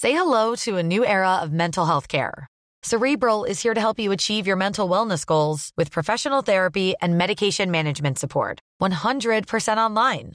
Say 0.01 0.13
hello 0.13 0.55
to 0.55 0.77
a 0.77 0.83
new 0.83 1.03
era 1.03 1.43
of 1.43 1.51
mental 1.51 1.87
health 1.87 2.09
care. 2.09 2.47
Cerebral 2.83 3.45
is 3.45 3.63
here 3.63 3.75
to 3.75 3.81
help 3.81 3.99
you 3.99 4.13
achieve 4.13 4.47
your 4.47 4.57
mental 4.57 4.89
wellness 4.89 5.25
goals 5.25 5.71
with 5.77 5.91
professional 5.91 6.43
therapy 6.43 6.95
and 7.01 7.17
medication 7.17 7.71
management 7.71 8.19
support. 8.19 8.61
100% 8.83 9.79
online. 9.79 10.35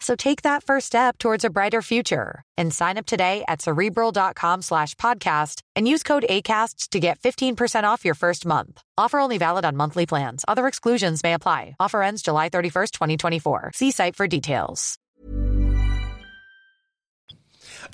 So 0.00 0.14
take 0.14 0.42
that 0.42 0.62
first 0.62 0.86
step 0.86 1.18
towards 1.18 1.44
a 1.44 1.50
brighter 1.50 1.82
future 1.82 2.42
and 2.56 2.72
sign 2.72 2.98
up 2.98 3.06
today 3.06 3.44
at 3.48 3.60
cerebral.com 3.60 4.62
slash 4.62 4.94
podcast 4.94 5.62
and 5.74 5.88
use 5.88 6.02
code 6.02 6.24
ACasts 6.30 6.88
to 6.90 7.00
get 7.00 7.18
15% 7.18 7.82
off 7.82 8.04
your 8.04 8.14
first 8.14 8.46
month. 8.46 8.80
Offer 8.96 9.18
only 9.18 9.38
valid 9.38 9.64
on 9.64 9.76
monthly 9.76 10.06
plans. 10.06 10.44
Other 10.46 10.68
exclusions 10.68 11.22
may 11.24 11.34
apply. 11.34 11.74
Offer 11.80 12.02
ends 12.02 12.22
July 12.22 12.48
31st, 12.48 12.92
2024. 12.92 13.72
See 13.74 13.90
site 13.90 14.14
for 14.14 14.28
details. 14.28 14.98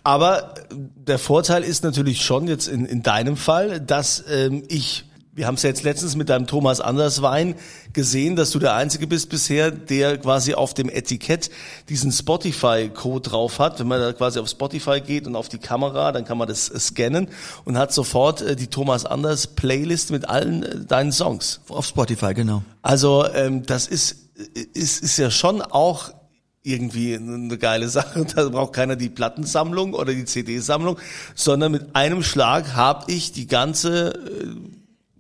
Aber 0.03 0.55
äh, 0.57 0.65
der 0.71 1.19
Vorteil 1.19 1.65
ist 1.65 1.85
natürlich 1.85 2.23
schon 2.23 2.47
jetzt 2.47 2.69
in, 2.69 2.87
in 2.87 3.03
deinem 3.03 3.37
Fall, 3.37 3.81
dass 3.81 4.25
ähm, 4.29 4.63
ich 4.69 5.05
wir 5.35 5.47
haben 5.47 5.57
es 5.57 5.63
ja 5.63 5.69
jetzt 5.69 5.83
letztens 5.83 6.15
mit 6.15 6.29
deinem 6.29 6.47
Thomas 6.47 6.81
Anderswein 6.81 7.57
gesehen, 7.93 8.37
dass 8.37 8.51
du 8.51 8.59
der 8.59 8.75
Einzige 8.75 9.07
bist 9.07 9.31
bisher, 9.31 9.71
der 9.71 10.19
quasi 10.19 10.55
auf 10.55 10.75
dem 10.75 10.89
Etikett 10.89 11.51
diesen 11.89 12.13
Spotify-Code 12.13 13.31
drauf 13.31 13.59
hat. 13.59 13.81
Wenn 13.81 13.89
man 13.89 14.01
da 14.01 14.13
quasi 14.13 14.39
auf 14.39 14.49
Spotify 14.49 15.01
geht 15.01 15.27
und 15.27 15.35
auf 15.35 15.49
die 15.49 15.59
Kamera, 15.59 16.13
dann 16.13 16.25
kann 16.25 16.39
man 16.39 16.47
das 16.47 16.67
scannen 16.67 17.29
und 17.65 17.77
hat 17.77 17.93
sofort 17.93 18.43
äh, 18.43 18.55
die 18.55 18.69
Thomas 18.69 19.05
Anders 19.05 19.49
Playlist 19.49 20.11
mit 20.11 20.29
allen 20.29 20.63
äh, 20.63 20.85
deinen 20.85 21.11
Songs. 21.11 21.61
Auf 21.69 21.87
Spotify, 21.87 22.33
genau. 22.33 22.63
Also 22.83 23.27
ähm, 23.35 23.67
das 23.67 23.89
ist, 23.89 24.17
ist, 24.73 25.03
ist 25.03 25.17
ja 25.17 25.31
schon 25.31 25.63
auch 25.63 26.13
irgendwie 26.63 27.15
eine 27.15 27.59
geile 27.59 27.89
Sache. 27.89 28.25
Da 28.35 28.49
braucht 28.49 28.73
keiner 28.73 28.97
die 28.97 29.11
Plattensammlung 29.11 29.95
oder 29.95 30.13
die 30.13 30.25
CD-Sammlung, 30.25 30.99
sondern 31.35 31.73
mit 31.73 31.95
einem 31.95 32.23
Schlag 32.23 32.75
habe 32.75 33.11
ich 33.13 33.33
die 33.33 33.47
ganze 33.47 34.15
äh, 34.15 34.74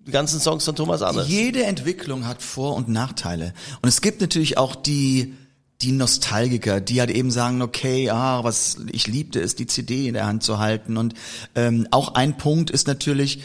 die 0.06 0.10
ganzen 0.10 0.40
Songs 0.40 0.64
von 0.64 0.76
Thomas 0.76 1.02
Anders. 1.02 1.28
Jede 1.28 1.64
Entwicklung 1.64 2.26
hat 2.26 2.42
Vor- 2.42 2.76
und 2.76 2.88
Nachteile. 2.88 3.54
Und 3.82 3.88
es 3.88 4.00
gibt 4.00 4.20
natürlich 4.20 4.58
auch 4.58 4.74
die, 4.74 5.34
die 5.80 5.92
Nostalgiker, 5.92 6.80
die 6.80 7.00
halt 7.00 7.10
eben 7.10 7.30
sagen, 7.30 7.62
okay, 7.62 8.10
ah, 8.10 8.44
was 8.44 8.76
ich 8.92 9.06
liebte 9.06 9.40
es, 9.40 9.54
die 9.54 9.66
CD 9.66 10.08
in 10.08 10.14
der 10.14 10.26
Hand 10.26 10.42
zu 10.42 10.58
halten. 10.58 10.96
Und 10.96 11.14
ähm, 11.54 11.88
auch 11.90 12.14
ein 12.14 12.36
Punkt 12.36 12.70
ist 12.70 12.86
natürlich, 12.86 13.42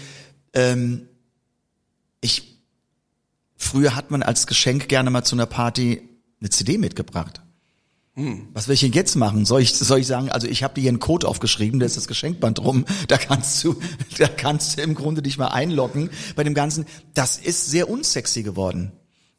ähm, 0.53 1.07
ich 2.21 2.59
früher 3.55 3.95
hat 3.95 4.11
man 4.11 4.23
als 4.23 4.47
Geschenk 4.47 4.89
gerne 4.89 5.09
mal 5.09 5.23
zu 5.23 5.35
einer 5.35 5.45
Party 5.45 6.01
eine 6.39 6.49
CD 6.49 6.77
mitgebracht. 6.77 7.41
Was 8.53 8.67
will 8.67 8.73
ich 8.73 8.81
denn 8.81 8.91
jetzt 8.91 9.15
machen? 9.15 9.45
Soll 9.45 9.61
ich, 9.61 9.73
soll 9.73 9.99
ich 9.99 10.07
sagen, 10.07 10.29
also 10.29 10.47
ich 10.47 10.63
habe 10.63 10.73
dir 10.73 10.81
hier 10.81 10.89
einen 10.89 10.99
Code 10.99 11.27
aufgeschrieben, 11.27 11.79
da 11.79 11.85
ist 11.85 11.95
das 11.95 12.07
Geschenkband 12.07 12.57
drum, 12.57 12.85
da 13.07 13.17
kannst 13.17 13.63
du, 13.63 13.77
da 14.17 14.27
kannst 14.27 14.77
du 14.77 14.81
im 14.81 14.95
Grunde 14.95 15.21
dich 15.21 15.37
mal 15.37 15.47
einloggen 15.47 16.09
bei 16.35 16.43
dem 16.43 16.53
Ganzen. 16.53 16.85
Das 17.13 17.37
ist 17.37 17.69
sehr 17.69 17.89
unsexy 17.89 18.43
geworden. 18.43 18.91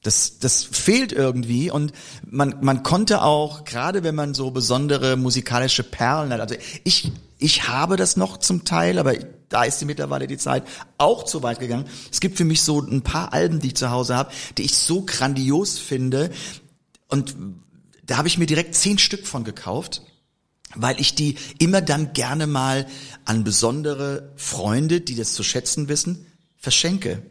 Das, 0.03 0.39
das 0.39 0.65
fehlt 0.65 1.13
irgendwie 1.13 1.71
und 1.71 1.93
man, 2.25 2.55
man 2.63 2.83
konnte 2.83 3.21
auch, 3.21 3.65
gerade 3.65 4.03
wenn 4.03 4.15
man 4.15 4.33
so 4.33 4.51
besondere 4.51 5.17
musikalische 5.17 5.83
Perlen 5.83 6.33
hat, 6.33 6.41
also 6.41 6.55
ich, 6.85 7.13
ich 7.39 7.69
habe 7.69 7.97
das 7.97 8.17
noch 8.17 8.39
zum 8.39 8.65
Teil, 8.65 8.99
aber 8.99 9.15
da 9.51 9.65
ist 9.65 9.79
die 9.79 9.85
mittlerweile 9.85 10.27
die 10.27 10.39
Zeit 10.39 10.65
auch 10.97 11.25
zu 11.25 11.43
weit 11.43 11.61
gegangen. 11.61 11.85
Es 12.11 12.21
gibt 12.21 12.39
für 12.39 12.47
mich 12.47 12.63
so 12.63 12.81
ein 12.81 13.03
paar 13.03 13.35
Alben, 13.35 13.61
die 13.61 13.69
ich 13.69 13.77
zu 13.77 13.91
Hause 13.91 14.17
habe, 14.17 14.31
die 14.57 14.63
ich 14.63 14.75
so 14.75 15.03
grandios 15.03 15.79
finde 15.79 16.31
und 17.09 17.37
da 18.11 18.17
habe 18.17 18.27
ich 18.27 18.39
mir 18.39 18.47
direkt 18.47 18.75
zehn 18.75 18.99
Stück 18.99 19.25
von 19.25 19.45
gekauft, 19.45 20.03
weil 20.75 21.01
ich 21.01 21.15
die 21.15 21.37
immer 21.61 21.81
dann 21.81 22.13
gerne 22.13 22.49
mal 22.49 22.89
an 23.25 23.45
besondere 23.45 24.33
Freunde, 24.35 25.01
die 25.01 25.15
das 25.15 25.35
zu 25.35 25.45
schätzen 25.45 25.87
wissen, 25.89 26.27
verschenke. 26.57 27.23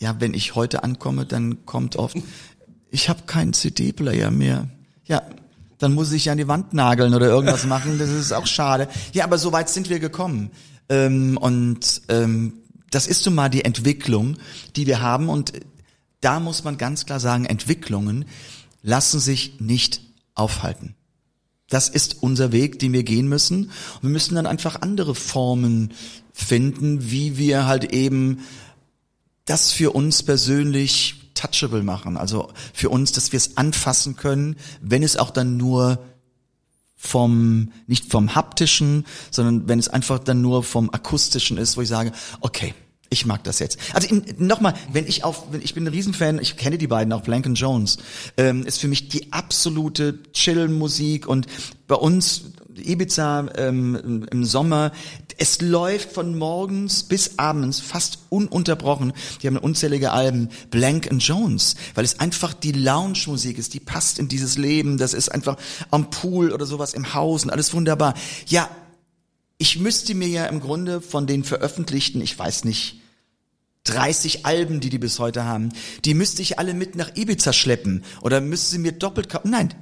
Ja, 0.00 0.16
wenn 0.18 0.34
ich 0.34 0.56
heute 0.56 0.82
ankomme, 0.82 1.26
dann 1.26 1.64
kommt 1.64 1.94
oft, 1.94 2.16
ich 2.90 3.08
habe 3.08 3.22
keinen 3.24 3.52
CD-Player 3.52 4.32
mehr. 4.32 4.68
Ja, 5.04 5.22
dann 5.78 5.94
muss 5.94 6.10
ich 6.10 6.28
an 6.28 6.38
die 6.38 6.48
Wand 6.48 6.74
nageln 6.74 7.14
oder 7.14 7.28
irgendwas 7.28 7.66
machen. 7.68 8.00
Das 8.00 8.10
ist 8.10 8.32
auch 8.32 8.48
schade. 8.48 8.88
Ja, 9.12 9.22
aber 9.22 9.38
so 9.38 9.52
weit 9.52 9.68
sind 9.68 9.90
wir 9.90 10.00
gekommen. 10.00 10.50
Ähm, 10.88 11.36
und 11.36 12.02
ähm, 12.08 12.54
das 12.90 13.06
ist 13.06 13.24
nun 13.26 13.36
mal 13.36 13.48
die 13.48 13.64
Entwicklung, 13.64 14.38
die 14.74 14.88
wir 14.88 15.00
haben. 15.00 15.28
Und 15.28 15.52
da 16.20 16.40
muss 16.40 16.64
man 16.64 16.78
ganz 16.78 17.06
klar 17.06 17.20
sagen, 17.20 17.44
Entwicklungen 17.44 18.24
lassen 18.84 19.18
sich 19.18 19.58
nicht 19.58 20.02
aufhalten. 20.34 20.94
Das 21.68 21.88
ist 21.88 22.22
unser 22.22 22.52
Weg, 22.52 22.78
den 22.78 22.92
wir 22.92 23.02
gehen 23.02 23.26
müssen. 23.26 23.64
Und 23.64 24.02
wir 24.02 24.10
müssen 24.10 24.34
dann 24.34 24.46
einfach 24.46 24.82
andere 24.82 25.14
Formen 25.14 25.92
finden, 26.32 27.10
wie 27.10 27.38
wir 27.38 27.66
halt 27.66 27.92
eben 27.92 28.40
das 29.46 29.72
für 29.72 29.92
uns 29.92 30.22
persönlich 30.22 31.30
touchable 31.34 31.82
machen. 31.82 32.16
Also 32.16 32.52
für 32.74 32.90
uns, 32.90 33.12
dass 33.12 33.32
wir 33.32 33.38
es 33.38 33.56
anfassen 33.56 34.16
können, 34.16 34.56
wenn 34.80 35.02
es 35.02 35.16
auch 35.16 35.30
dann 35.30 35.56
nur 35.56 36.04
vom, 36.94 37.72
nicht 37.86 38.10
vom 38.10 38.34
haptischen, 38.34 39.06
sondern 39.30 39.66
wenn 39.66 39.78
es 39.78 39.88
einfach 39.88 40.18
dann 40.18 40.42
nur 40.42 40.62
vom 40.62 40.90
akustischen 40.90 41.56
ist, 41.56 41.76
wo 41.76 41.80
ich 41.80 41.88
sage, 41.88 42.12
okay, 42.40 42.74
ich 43.10 43.26
mag 43.26 43.44
das 43.44 43.58
jetzt. 43.58 43.78
Also 43.92 44.14
nochmal, 44.38 44.74
wenn 44.92 45.06
ich 45.06 45.24
auf, 45.24 45.52
wenn 45.52 45.62
ich 45.62 45.74
bin 45.74 45.84
ein 45.84 45.92
Riesenfan, 45.92 46.38
ich 46.40 46.56
kenne 46.56 46.78
die 46.78 46.86
beiden 46.86 47.12
auch, 47.12 47.22
Blank 47.22 47.46
and 47.46 47.58
Jones, 47.58 47.98
ähm, 48.36 48.66
ist 48.66 48.80
für 48.80 48.88
mich 48.88 49.08
die 49.08 49.32
absolute 49.32 50.18
Chill-Musik 50.32 51.26
und 51.26 51.46
bei 51.86 51.94
uns 51.94 52.52
Ibiza 52.76 53.46
ähm, 53.56 54.26
im 54.30 54.44
Sommer, 54.44 54.92
es 55.36 55.60
läuft 55.60 56.12
von 56.12 56.36
morgens 56.36 57.04
bis 57.04 57.38
abends 57.38 57.80
fast 57.80 58.18
ununterbrochen. 58.30 59.12
Die 59.42 59.46
haben 59.46 59.56
unzählige 59.56 60.12
Alben, 60.12 60.48
Blank 60.70 61.10
and 61.10 61.22
Jones, 61.22 61.76
weil 61.94 62.04
es 62.04 62.20
einfach 62.20 62.54
die 62.54 62.72
Lounge-Musik 62.72 63.58
ist, 63.58 63.74
die 63.74 63.80
passt 63.80 64.18
in 64.18 64.28
dieses 64.28 64.58
Leben, 64.58 64.98
das 64.98 65.14
ist 65.14 65.30
einfach 65.30 65.56
am 65.90 66.10
Pool 66.10 66.52
oder 66.52 66.66
sowas 66.66 66.94
im 66.94 67.14
Haus 67.14 67.44
und 67.44 67.50
alles 67.50 67.74
wunderbar. 67.74 68.14
Ja, 68.46 68.68
ich 69.58 69.78
müsste 69.78 70.14
mir 70.14 70.28
ja 70.28 70.46
im 70.46 70.60
Grunde 70.60 71.00
von 71.00 71.26
den 71.26 71.44
veröffentlichten, 71.44 72.20
ich 72.20 72.38
weiß 72.38 72.64
nicht, 72.64 73.00
30 73.84 74.46
Alben, 74.46 74.80
die 74.80 74.90
die 74.90 74.98
bis 74.98 75.18
heute 75.18 75.44
haben, 75.44 75.70
die 76.04 76.14
müsste 76.14 76.42
ich 76.42 76.58
alle 76.58 76.74
mit 76.74 76.96
nach 76.96 77.16
Ibiza 77.16 77.52
schleppen 77.52 78.02
oder 78.22 78.40
müsste 78.40 78.70
sie 78.70 78.78
mir 78.78 78.92
doppelt 78.92 79.28
kaufen. 79.28 79.50
Nein, 79.50 79.74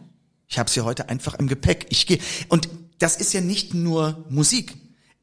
ich 0.48 0.58
habe 0.58 0.70
sie 0.70 0.80
heute 0.80 1.08
einfach 1.08 1.35
im 1.35 1.46
Gepäck. 1.46 1.87
Ich 1.90 2.06
gehe 2.06 2.18
und 2.48 2.68
das 2.98 3.16
ist 3.16 3.32
ja 3.32 3.40
nicht 3.40 3.74
nur 3.74 4.24
Musik. 4.28 4.76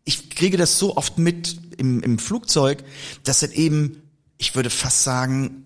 Ich 0.05 0.29
kriege 0.29 0.57
das 0.57 0.79
so 0.79 0.95
oft 0.97 1.17
mit 1.17 1.57
im, 1.77 2.01
im 2.01 2.19
Flugzeug, 2.19 2.83
dass 3.23 3.41
es 3.41 3.51
eben, 3.51 4.01
ich 4.37 4.55
würde 4.55 4.69
fast 4.69 5.03
sagen, 5.03 5.65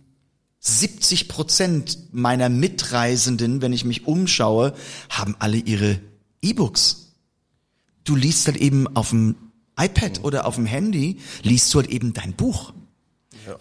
70 0.60 1.28
Prozent 1.28 2.14
meiner 2.14 2.50
Mitreisenden, 2.50 3.62
wenn 3.62 3.74
ich 3.74 3.86
mich 3.86 4.08
umschaue, 4.08 4.74
haben 5.10 5.36
alle 5.40 5.58
ihre 5.58 6.00
E-Books. 6.42 7.03
Du 8.04 8.16
liest 8.16 8.48
halt 8.48 8.58
eben 8.58 8.88
auf 8.96 9.10
dem 9.10 9.36
iPad 9.78 10.24
oder 10.24 10.46
auf 10.46 10.56
dem 10.56 10.66
Handy, 10.66 11.20
liest 11.42 11.74
du 11.74 11.80
halt 11.80 11.90
eben 11.90 12.14
dein 12.14 12.34
Buch. 12.34 12.74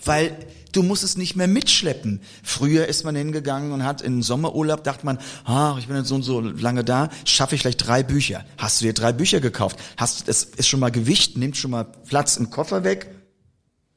Weil 0.04 0.36
du 0.72 0.82
musst 0.82 1.02
es 1.02 1.16
nicht 1.16 1.34
mehr 1.36 1.48
mitschleppen. 1.48 2.20
Früher 2.42 2.86
ist 2.86 3.04
man 3.04 3.16
hingegangen 3.16 3.72
und 3.72 3.84
hat 3.84 4.00
in 4.00 4.22
Sommerurlaub, 4.22 4.84
dachte 4.84 5.04
man, 5.04 5.18
ah, 5.44 5.76
ich 5.78 5.88
bin 5.88 5.96
jetzt 5.96 6.08
so 6.08 6.14
und 6.14 6.22
so 6.22 6.40
lange 6.40 6.84
da, 6.84 7.08
schaffe 7.24 7.54
ich 7.54 7.62
vielleicht 7.62 7.86
drei 7.86 8.02
Bücher. 8.02 8.44
Hast 8.58 8.80
du 8.80 8.84
dir 8.84 8.92
drei 8.92 9.12
Bücher 9.12 9.40
gekauft? 9.40 9.78
Hast, 9.96 10.28
das 10.28 10.44
ist 10.44 10.68
schon 10.68 10.80
mal 10.80 10.90
Gewicht, 10.90 11.36
nimmt 11.36 11.56
schon 11.56 11.72
mal 11.72 11.84
Platz 11.84 12.36
im 12.36 12.50
Koffer 12.50 12.84
weg. 12.84 13.10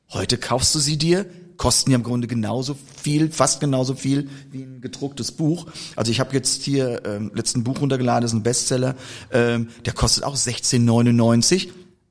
Heute 0.09 0.37
kaufst 0.37 0.73
du 0.75 0.79
sie 0.79 0.97
dir, 0.97 1.25
kosten 1.57 1.91
ja 1.91 1.97
im 1.97 2.03
Grunde 2.03 2.27
genauso 2.27 2.75
viel, 3.01 3.31
fast 3.31 3.59
genauso 3.59 3.95
viel 3.95 4.29
wie 4.51 4.63
ein 4.63 4.81
gedrucktes 4.81 5.31
Buch. 5.31 5.67
Also 5.95 6.11
ich 6.11 6.19
habe 6.19 6.33
jetzt 6.33 6.63
hier 6.63 7.03
ähm, 7.05 7.31
letzten 7.33 7.63
Buch 7.63 7.81
runtergeladen, 7.81 8.21
das 8.21 8.31
ist 8.31 8.37
ein 8.37 8.43
Bestseller, 8.43 8.95
ähm, 9.31 9.69
der 9.85 9.93
kostet 9.93 10.23
auch 10.23 10.35
16,99, 10.35 11.69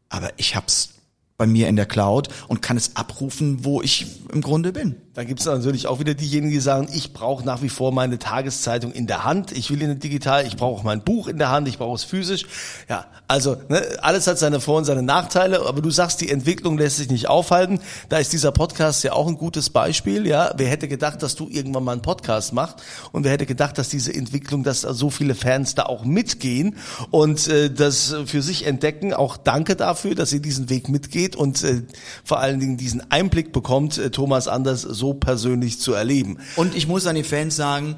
aber 0.09 0.31
ich 0.37 0.57
hab's 0.57 0.94
bei 1.37 1.47
mir 1.47 1.67
in 1.69 1.75
der 1.75 1.87
Cloud 1.87 2.29
und 2.47 2.63
kann 2.63 2.77
es 2.77 2.95
abrufen, 2.95 3.65
wo 3.65 3.83
ich 3.83 4.07
im 4.33 4.41
Grunde 4.41 4.73
bin. 4.73 4.97
Da 5.15 5.23
gibt 5.23 5.41
es 5.41 5.47
natürlich 5.47 5.87
auch 5.87 6.01
wieder 6.01 6.15
diejenigen, 6.15 6.53
die 6.53 6.61
sagen, 6.61 6.89
ich 6.93 7.13
brauche 7.13 7.45
nach 7.45 7.63
wie 7.63 7.69
vor 7.69 7.93
meine 7.93 8.19
Tageszeitung 8.19 8.93
in 8.93 9.07
der 9.07 9.25
Hand, 9.25 9.53
ich 9.53 9.71
will 9.71 9.81
in 9.83 9.99
digital, 9.99 10.47
ich 10.47 10.57
brauche 10.57 10.81
auch 10.81 10.83
mein 10.83 11.03
Buch 11.03 11.29
in 11.29 11.39
der 11.39 11.51
Hand, 11.51 11.69
ich 11.69 11.79
brauche 11.79 11.95
es 11.95 12.05
physisch. 12.05 12.47
Ja, 12.89 13.07
also 13.29 13.57
ne, 13.69 13.83
alles 14.03 14.27
hat 14.27 14.39
seine 14.39 14.61
Vor- 14.61 14.79
und 14.79 14.85
seine 14.85 15.03
Nachteile, 15.03 15.67
aber 15.67 15.83
du 15.83 15.91
sagst, 15.91 16.21
die 16.21 16.31
Entwicklung 16.31 16.79
lässt 16.79 16.97
sich 16.97 17.11
nicht 17.11 17.29
aufhalten. 17.29 17.81
Da 18.09 18.19
ist 18.19 18.33
dieser 18.33 18.51
Podcast 18.51 19.05
ja 19.05 19.13
auch 19.13 19.29
ein 19.29 19.37
gutes 19.37 19.71
Beispiel. 19.71 20.27
Ja, 20.27 20.53
wer 20.57 20.69
hätte 20.69 20.89
gedacht, 20.89 21.23
dass 21.23 21.37
du 21.37 21.49
irgendwann 21.49 21.85
mal 21.85 21.93
einen 21.93 22.03
Podcast 22.03 22.53
machst 22.53 22.83
und 23.13 23.25
wer 23.25 23.33
hätte 23.33 23.47
gedacht, 23.47 23.79
dass 23.79 23.89
diese 23.89 24.13
Entwicklung, 24.13 24.65
dass 24.65 24.83
so 24.83 25.11
viele 25.11 25.35
Fans 25.35 25.77
da 25.77 25.85
auch 25.85 26.05
mitgehen 26.05 26.77
und 27.11 27.47
äh, 27.49 27.71
das 27.71 28.15
für 28.27 28.43
sich 28.43 28.67
entdecken. 28.67 29.15
Auch 29.15 29.37
danke 29.37 29.77
dafür, 29.77 30.15
dass 30.15 30.33
ihr 30.33 30.41
diesen 30.41 30.71
Weg 30.71 30.89
mitgeht 30.89 31.24
und 31.33 31.63
äh, 31.65 31.83
vor 32.25 32.41
allen 32.41 32.61
Dingen 32.61 32.77
diesen 32.77 33.11
Einblick 33.11 33.53
bekommt, 33.53 33.99
äh, 33.99 34.11
Thomas 34.11 34.49
Anders 34.49 34.83
so 34.83 35.15
persönlich 35.15 35.81
zu 35.81 35.93
erleben. 35.95 36.39
Und 36.57 36.75
ich 36.75 36.87
muss 36.87 37.07
an 37.07 37.17
die 37.17 37.25
Fans 37.25 37.57
sagen, 37.57 37.97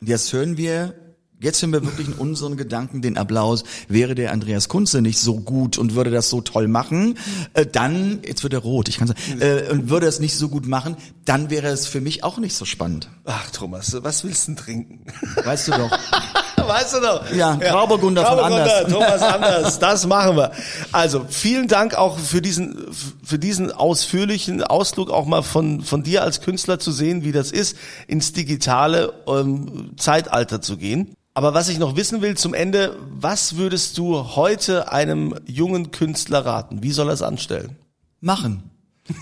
jetzt 0.00 0.32
hören 0.32 0.56
wir, 0.56 0.94
jetzt 1.40 1.62
hören 1.62 1.72
wir 1.72 1.84
wirklich 1.84 2.08
in 2.08 2.14
unseren 2.14 2.56
Gedanken 2.56 3.02
den 3.02 3.16
Applaus. 3.16 3.64
Wäre 3.88 4.14
der 4.14 4.32
Andreas 4.32 4.68
Kunze 4.68 5.02
nicht 5.02 5.18
so 5.18 5.40
gut 5.40 5.78
und 5.78 5.94
würde 5.94 6.10
das 6.10 6.28
so 6.28 6.40
toll 6.40 6.68
machen, 6.68 7.18
äh, 7.54 7.64
dann, 7.66 8.20
jetzt 8.26 8.42
wird 8.42 8.52
er 8.52 8.60
rot, 8.60 8.88
ich 8.88 8.98
kann 8.98 9.08
sagen, 9.08 9.20
äh, 9.40 9.70
und 9.70 9.88
würde 9.90 10.06
es 10.06 10.20
nicht 10.20 10.36
so 10.36 10.48
gut 10.48 10.66
machen, 10.66 10.96
dann 11.24 11.50
wäre 11.50 11.68
es 11.68 11.86
für 11.86 12.00
mich 12.00 12.24
auch 12.24 12.38
nicht 12.38 12.54
so 12.54 12.64
spannend. 12.64 13.08
Ach 13.24 13.50
Thomas, 13.50 13.96
was 14.02 14.24
willst 14.24 14.48
du 14.48 14.52
denn 14.52 14.56
trinken? 14.56 15.06
Weißt 15.44 15.68
du 15.68 15.72
doch. 15.72 15.90
weißt 16.68 16.94
du 16.94 17.00
doch. 17.00 17.32
Ja, 17.32 17.56
Grauburgunder 17.56 18.24
von 18.24 18.38
Grauburgunder, 18.38 18.76
Anders. 18.78 18.92
Thomas 18.92 19.22
Anders, 19.34 19.78
das 19.78 20.06
machen 20.06 20.36
wir. 20.36 20.52
Also 20.92 21.24
vielen 21.28 21.68
Dank 21.68 21.94
auch 21.94 22.18
für 22.18 22.42
diesen 22.42 22.86
für 23.22 23.38
diesen 23.38 23.72
ausführlichen 23.72 24.62
Ausflug 24.62 25.10
auch 25.10 25.26
mal 25.26 25.42
von 25.42 25.82
von 25.82 26.02
dir 26.02 26.22
als 26.22 26.40
Künstler 26.40 26.78
zu 26.78 26.92
sehen, 26.92 27.24
wie 27.24 27.32
das 27.32 27.52
ist, 27.52 27.76
ins 28.06 28.32
digitale 28.32 29.12
ähm, 29.26 29.92
Zeitalter 29.96 30.60
zu 30.60 30.76
gehen. 30.76 31.14
Aber 31.34 31.54
was 31.54 31.68
ich 31.68 31.78
noch 31.78 31.94
wissen 31.94 32.20
will 32.20 32.36
zum 32.36 32.52
Ende, 32.52 32.96
was 33.10 33.56
würdest 33.56 33.96
du 33.96 34.34
heute 34.34 34.90
einem 34.90 35.36
jungen 35.46 35.92
Künstler 35.92 36.44
raten? 36.44 36.82
Wie 36.82 36.90
soll 36.90 37.08
er 37.08 37.14
es 37.14 37.22
anstellen? 37.22 37.76
Machen. 38.20 38.70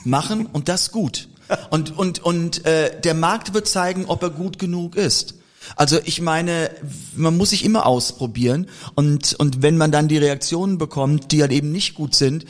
Machen 0.05 0.47
und 0.47 0.69
das 0.69 0.93
gut. 0.93 1.29
Und, 1.71 1.97
und, 1.97 2.25
und 2.25 2.65
äh, 2.65 2.99
der 3.01 3.15
Markt 3.15 3.55
wird 3.55 3.69
zeigen, 3.69 4.07
ob 4.07 4.23
er 4.23 4.31
gut 4.31 4.59
genug 4.59 4.97
ist. 4.97 5.35
Also 5.75 5.99
ich 6.05 6.21
meine, 6.21 6.71
man 7.15 7.37
muss 7.37 7.51
sich 7.51 7.65
immer 7.65 7.87
ausprobieren 7.87 8.67
und, 8.95 9.35
und 9.35 9.63
wenn 9.63 9.77
man 9.77 9.91
dann 9.91 10.09
die 10.09 10.19
Reaktionen 10.19 10.79
bekommt, 10.79 11.33
die 11.33 11.41
halt 11.41 11.53
eben 11.53 11.73
nicht 11.73 11.95
gut 11.95 12.15
sind, 12.15 12.45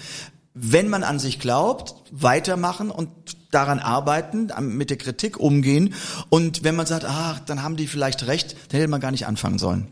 wenn 0.53 0.89
man 0.89 1.05
an 1.05 1.19
sich 1.19 1.39
glaubt, 1.39 1.95
weitermachen 2.11 2.91
und 2.91 3.09
daran 3.51 3.79
arbeiten, 3.79 4.51
mit 4.61 4.91
der 4.91 4.97
Kritik 4.97 5.39
umgehen 5.39 5.95
und 6.31 6.65
wenn 6.65 6.77
man 6.77 6.87
sagt, 6.87 7.05
ach, 7.07 7.41
dann 7.41 7.63
haben 7.63 7.77
die 7.77 7.87
vielleicht 7.87 8.27
recht, 8.27 8.57
dann 8.69 8.81
hätte 8.81 8.91
man 8.91 9.01
gar 9.01 9.11
nicht 9.11 9.27
anfangen 9.27 9.59
sollen. 9.59 9.89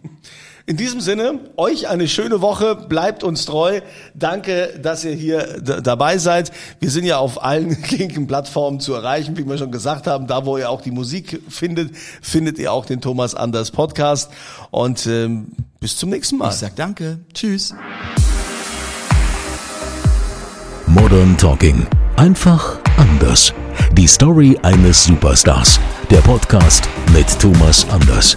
In 0.66 0.78
diesem 0.78 1.02
Sinne, 1.02 1.40
euch 1.58 1.88
eine 1.88 2.08
schöne 2.08 2.40
Woche, 2.40 2.74
bleibt 2.74 3.22
uns 3.22 3.44
treu. 3.44 3.82
Danke, 4.14 4.80
dass 4.80 5.04
ihr 5.04 5.12
hier 5.12 5.60
dabei 5.60 6.16
seid. 6.16 6.52
Wir 6.80 6.90
sind 6.90 7.04
ja 7.04 7.18
auf 7.18 7.44
allen 7.44 7.82
gängigen 7.88 8.26
Plattformen 8.26 8.80
zu 8.80 8.94
erreichen, 8.94 9.36
wie 9.36 9.46
wir 9.46 9.58
schon 9.58 9.70
gesagt 9.70 10.06
haben. 10.06 10.26
Da, 10.26 10.46
wo 10.46 10.56
ihr 10.56 10.70
auch 10.70 10.80
die 10.80 10.90
Musik 10.90 11.42
findet, 11.50 11.94
findet 12.22 12.58
ihr 12.58 12.72
auch 12.72 12.86
den 12.86 13.02
Thomas 13.02 13.34
Anders 13.34 13.72
Podcast. 13.72 14.30
Und 14.70 15.06
ähm, 15.06 15.48
bis 15.80 15.98
zum 15.98 16.08
nächsten 16.08 16.38
Mal. 16.38 16.48
Ich 16.48 16.56
sag 16.56 16.74
danke. 16.76 17.18
Tschüss. 17.34 17.74
Modern 20.86 21.36
Talking. 21.36 21.86
Einfach 22.16 22.78
anders. 22.96 23.52
Die 23.92 24.06
Story 24.06 24.58
eines 24.62 25.04
Superstars. 25.04 25.78
Der 26.10 26.20
Podcast 26.20 26.88
mit 27.12 27.26
Thomas 27.38 27.86
Anders. 27.90 28.36